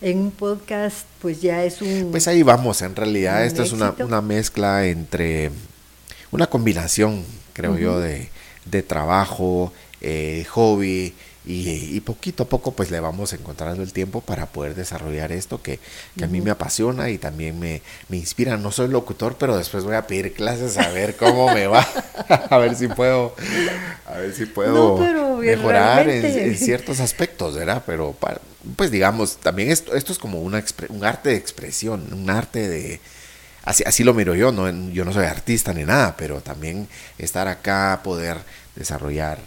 [0.00, 2.08] en un podcast, pues ya es un...
[2.10, 5.50] Pues ahí vamos, en realidad esto es una, una mezcla entre
[6.30, 8.28] una combinación, creo yo, de,
[8.64, 11.14] de trabajo, eh, hobby
[11.48, 15.62] y, y poquito a poco pues le vamos encontrando el tiempo para poder desarrollar esto
[15.62, 15.80] que,
[16.16, 17.80] que a mí me apasiona y también me,
[18.10, 18.58] me inspira.
[18.58, 21.86] No soy locutor, pero después voy a pedir clases a ver cómo me va,
[22.50, 23.34] a ver si puedo,
[24.06, 27.82] a ver si puedo No, mejorar en, ciertos aspectos, ¿verdad?
[27.86, 28.42] Pero para-
[28.76, 33.00] pues digamos, también esto, esto es como una un arte de expresión, un arte de...
[33.64, 36.88] Así, así lo miro yo, no, yo no soy artista ni nada, pero también
[37.18, 38.36] estar acá, poder
[38.76, 39.38] desarrollar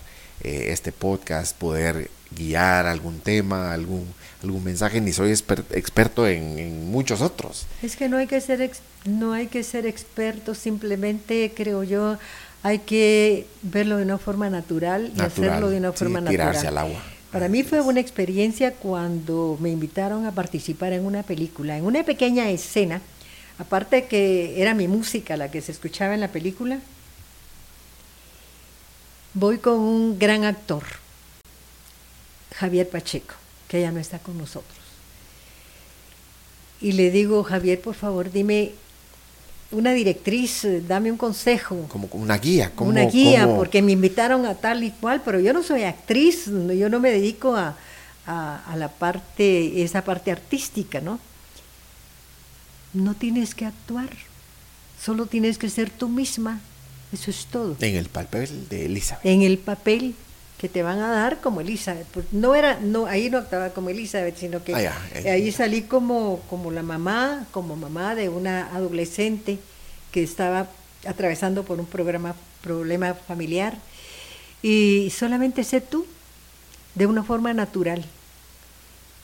[0.43, 4.05] eh, este podcast, poder guiar algún tema, algún,
[4.43, 7.65] algún mensaje, ni soy exper- experto en, en muchos otros.
[7.83, 12.17] Es que no hay que ser ex- no hay que ser experto, simplemente creo yo
[12.63, 16.77] hay que verlo de una forma natural y hacerlo de una sí, forma tirarse natural.
[16.77, 17.03] al agua.
[17.31, 22.03] Para mí fue una experiencia cuando me invitaron a participar en una película, en una
[22.03, 23.01] pequeña escena,
[23.57, 26.79] aparte que era mi música la que se escuchaba en la película.
[29.33, 30.83] Voy con un gran actor,
[32.55, 33.35] Javier Pacheco,
[33.67, 34.77] que ya no está con nosotros.
[36.81, 38.71] Y le digo, Javier, por favor, dime
[39.71, 42.71] una directriz, eh, dame un consejo, Como una guía.
[42.75, 45.83] Como, una guía, como- porque me invitaron a tal y cual, pero yo no soy
[45.83, 47.77] actriz, yo no me dedico a,
[48.27, 51.19] a- a la parte, esa parte artística, ¿no?
[52.93, 54.09] No tienes que actuar,
[55.01, 56.59] solo tienes que ser tú misma,
[57.13, 57.75] eso es todo.
[57.79, 59.25] En el papel de Elizabeth.
[59.25, 60.15] En el papel
[60.57, 63.89] que te van a dar como Elizabeth, pues, no era, no, ahí no actuaba como
[63.89, 65.31] Elizabeth, sino que Ah, ya, eh.
[65.31, 69.57] ahí salí como, como la mamá, como mamá de una adolescente
[70.11, 70.67] que estaba
[71.05, 73.75] atravesando por un programa, problema familiar
[74.61, 76.05] y solamente sé tú
[76.93, 78.05] de una forma natural,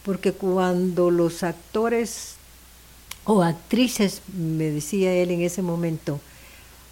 [0.04, 2.36] porque cuando los actores
[3.26, 6.20] o actrices, me decía él en ese momento,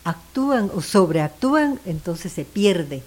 [0.05, 3.03] actúan o sobreactúan, entonces se pierde.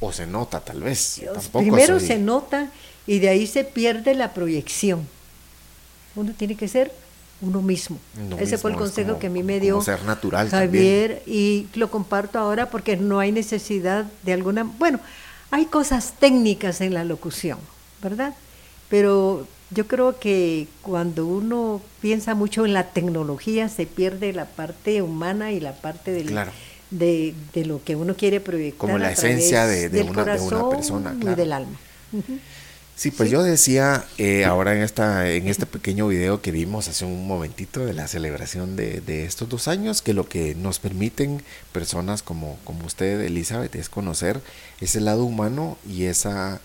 [0.00, 1.22] O se nota tal vez.
[1.32, 2.68] Tampoco Primero soy- se nota
[3.06, 5.06] y de ahí se pierde la proyección.
[6.14, 6.92] Uno tiene que ser
[7.40, 7.98] uno mismo.
[8.20, 11.66] Uno Ese fue el consejo como- que a mí me dio ser natural Javier y
[11.74, 14.64] lo comparto ahora porque no hay necesidad de alguna...
[14.64, 15.00] Bueno,
[15.50, 17.58] hay cosas técnicas en la locución,
[18.02, 18.34] ¿verdad?
[18.88, 25.02] Pero yo creo que cuando uno piensa mucho en la tecnología se pierde la parte
[25.02, 26.52] humana y la parte del, Claro.
[26.90, 28.78] de, de lo que uno quiere proyectar.
[28.78, 31.36] Como la a esencia de- de del una- de una corazón persona, y claro.
[31.36, 31.78] del alma.
[32.94, 37.04] Sí, pues yo decía eh, ahora en esta en este pequeño video que vimos hace
[37.06, 41.42] un momentito de la celebración de, de estos dos años, que lo que nos permiten
[41.72, 44.40] personas como, como usted, Elizabeth, es conocer
[44.80, 46.60] ese lado humano y esa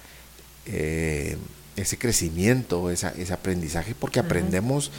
[0.66, 1.38] eh,
[1.78, 4.92] ese crecimiento, esa, ese aprendizaje, porque aprendemos,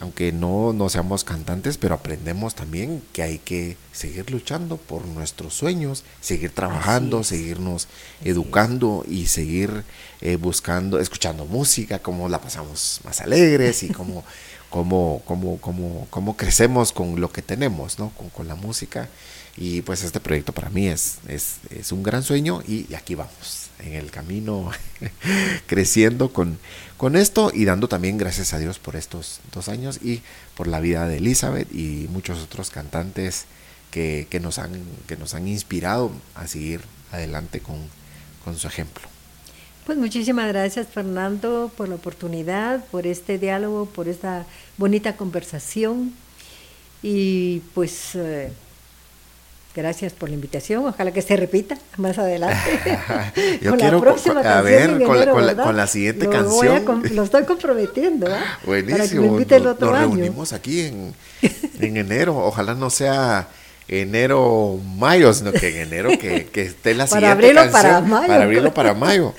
[0.00, 5.54] aunque no, no seamos cantantes, pero aprendemos también que hay que seguir luchando por nuestros
[5.54, 7.88] sueños, seguir trabajando, seguirnos
[8.22, 9.84] educando y seguir
[10.20, 14.22] eh, buscando, escuchando música, cómo la pasamos más alegres y cómo,
[14.70, 18.10] cómo, cómo, cómo, cómo crecemos con lo que tenemos, ¿no?
[18.10, 19.08] Con, con la música.
[19.56, 23.16] Y pues este proyecto para mí es, es, es un gran sueño y, y aquí
[23.16, 24.70] vamos, en el camino
[25.66, 26.58] creciendo con,
[26.96, 30.22] con esto y dando también gracias a Dios por estos dos años y
[30.56, 33.46] por la vida de Elizabeth y muchos otros cantantes
[33.90, 36.80] que, que nos, han, que nos han inspirado a seguir
[37.12, 37.76] adelante con,
[38.44, 39.08] con su ejemplo.
[39.86, 44.44] Pues muchísimas gracias Fernando por la oportunidad, por este diálogo, por esta
[44.76, 46.12] bonita conversación
[47.02, 48.52] y pues eh,
[49.78, 52.56] gracias por la invitación, ojalá que se repita más adelante.
[53.62, 55.76] Yo Con la quiero, próxima a canción ver, en con, la- enero, con la, con
[55.76, 57.16] la siguiente Lo voy a canción.
[57.16, 58.58] lo estoy comprometiendo, ¿ah?
[58.66, 59.24] Para que me Buenísimo.
[59.24, 60.08] invite el Nos, otro nos año.
[60.16, 61.14] reunimos aquí en,
[61.80, 62.36] en enero.
[62.36, 63.48] Ojalá no sea
[63.90, 68.10] enero, mayo, sino que en enero que, que esté la Para siguiente abrirlo para canción,
[68.10, 68.26] mayo.
[68.28, 69.34] Para abrirlo para mayo.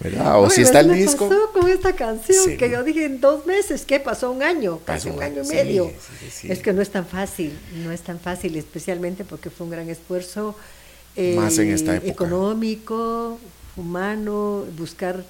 [0.00, 0.36] ¿Verdad?
[0.40, 1.28] O Oye, si está el disco.
[1.28, 2.56] pasó con esta canción Sí.
[2.56, 4.30] que yo dije en dos meses, ¿qué pasó?
[4.30, 5.92] Un año, casi Pasó un año y medio.
[6.32, 6.50] sí.
[6.50, 7.52] Es que no es tan fácil,
[7.84, 10.56] no es tan fácil, especialmente porque fue un gran esfuerzo
[11.16, 12.10] eh, Más en esta época.
[12.12, 13.38] económico,
[13.76, 15.24] humano, buscar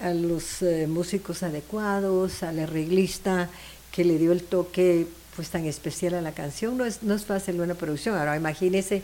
[0.00, 3.50] a los eh, músicos adecuados, al arreglista
[3.92, 5.06] que le dio el toque
[5.36, 6.76] pues tan especial a la canción.
[6.78, 8.16] No es, no es fácil una producción.
[8.16, 9.02] Ahora imagínese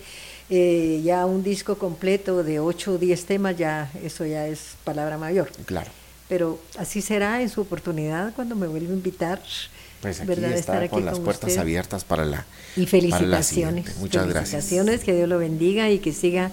[0.51, 5.17] eh, ya un disco completo de 8 o 10 temas, ya eso ya es palabra
[5.17, 5.51] mayor.
[5.65, 5.91] Claro.
[6.29, 9.41] Pero así será en su oportunidad cuando me vuelva a invitar.
[10.01, 10.51] Pues aquí ¿verdad?
[10.53, 11.61] está Estar aquí con las con puertas usted.
[11.61, 12.47] abiertas para la.
[12.77, 13.97] Y para la felicitaciones.
[13.99, 14.51] Muchas gracias.
[14.51, 16.51] Felicitaciones, que Dios lo bendiga y que siga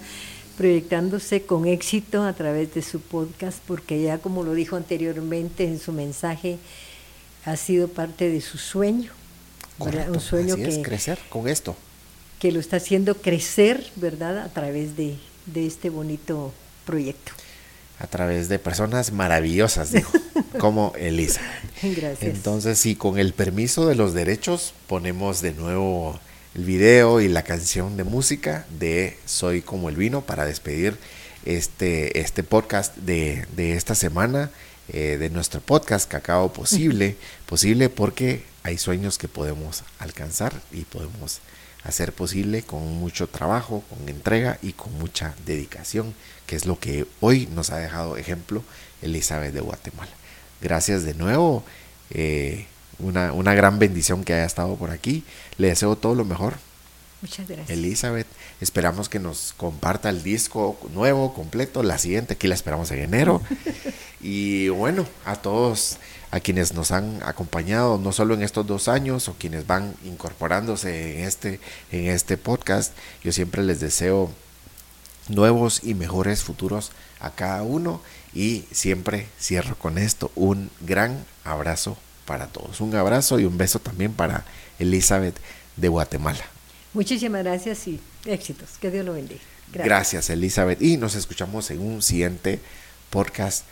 [0.58, 5.80] proyectándose con éxito a través de su podcast, porque ya como lo dijo anteriormente en
[5.80, 6.58] su mensaje,
[7.46, 9.12] ha sido parte de su sueño.
[9.80, 11.76] Un sueño así es, que, crecer con esto.
[12.40, 14.40] Que lo está haciendo crecer, ¿verdad?
[14.40, 15.16] A través de,
[15.46, 16.54] de este bonito
[16.86, 17.32] proyecto.
[18.00, 20.12] A través de personas maravillosas, dijo,
[20.60, 21.42] como Elisa.
[21.82, 22.22] Gracias.
[22.22, 26.20] Entonces, sí, con el permiso de los derechos, ponemos de nuevo
[26.54, 30.98] el video y la canción de música de Soy como el vino para despedir
[31.46, 34.52] este, este podcast de, de esta semana,
[34.90, 37.16] eh, de nuestro podcast Cacao Posible,
[37.46, 41.40] posible porque hay sueños que podemos alcanzar y podemos
[41.88, 46.14] hacer posible con mucho trabajo, con entrega y con mucha dedicación,
[46.46, 48.64] que es lo que hoy nos ha dejado ejemplo
[49.02, 50.12] Elizabeth de Guatemala.
[50.62, 51.64] Gracias de nuevo.
[52.10, 52.66] eh,
[53.00, 55.24] una, una gran bendición que haya estado por aquí.
[55.58, 56.56] Le deseo todo lo mejor,
[57.22, 57.70] Muchas gracias.
[57.70, 58.28] Elizabeth.
[58.62, 61.82] Esperamos que nos comparta el disco nuevo, completo.
[61.82, 63.42] La siguiente, aquí la esperamos en enero.
[64.20, 65.98] Y bueno, a todos,
[66.32, 71.20] a quienes nos han acompañado, no solo en estos dos años, o quienes van incorporándose
[71.20, 71.60] en este,
[71.92, 74.32] en este podcast, yo siempre les deseo
[75.28, 78.02] nuevos y mejores futuros a cada uno.
[78.34, 81.96] Y siempre cierro con esto, un gran abrazo
[82.26, 82.82] para todos.
[82.82, 84.46] Un abrazo y un beso también para
[84.80, 85.40] Elizabeth
[85.76, 86.57] de Guatemala.
[86.94, 88.78] Muchísimas gracias y éxitos.
[88.80, 89.42] Que Dios lo bendiga.
[89.74, 90.30] Gracias.
[90.30, 90.82] Elizabeth.
[90.82, 92.60] Y nos escuchamos en un siguiente
[93.10, 93.66] podcast.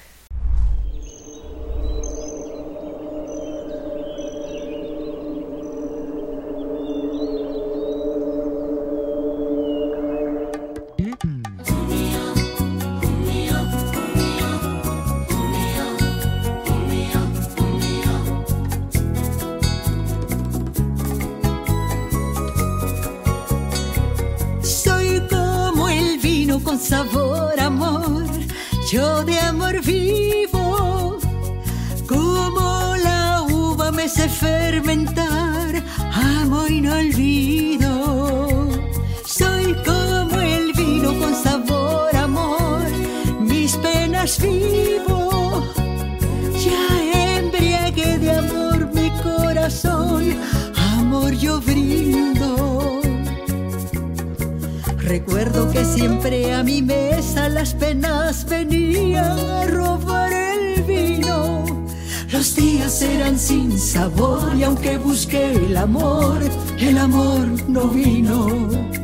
[66.80, 68.95] El amor no vino.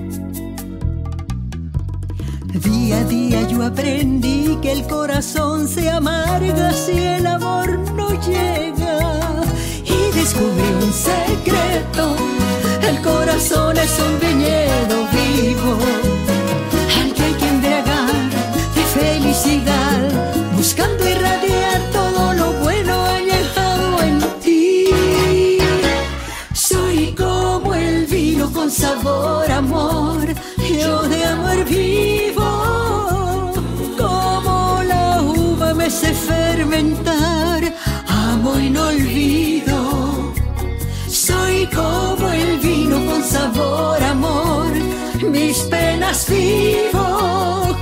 [46.21, 47.75] lascivo.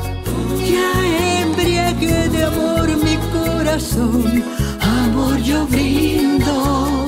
[0.71, 4.43] Ya embriague de amor mi corazón,
[4.81, 7.07] amor yo brindo.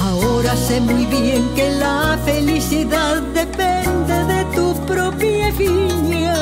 [0.00, 6.34] Ahora sé muy bien que la felicidad depende de tu propia viña.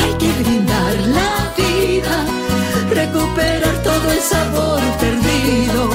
[0.00, 2.16] Hay que brindar la vida,
[2.90, 5.90] recuperar todo el sabor perdido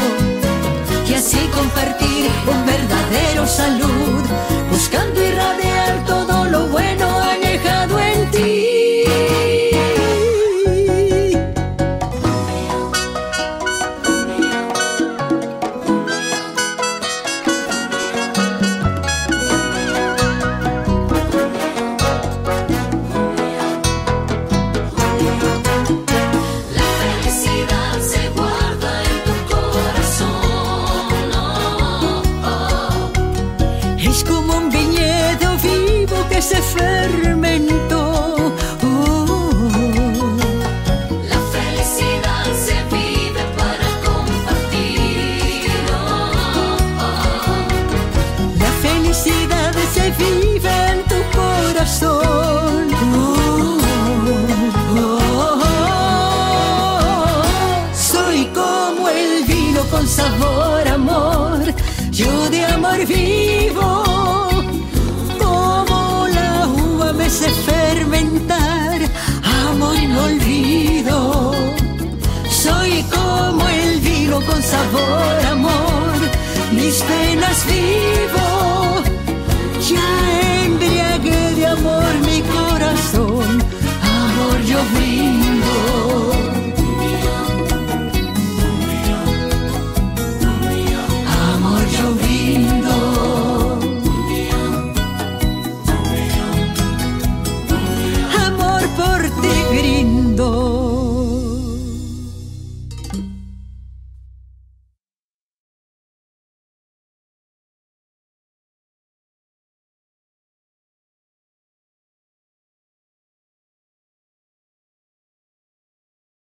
[1.10, 4.22] y así compartir un verdadero salud
[4.70, 5.31] buscando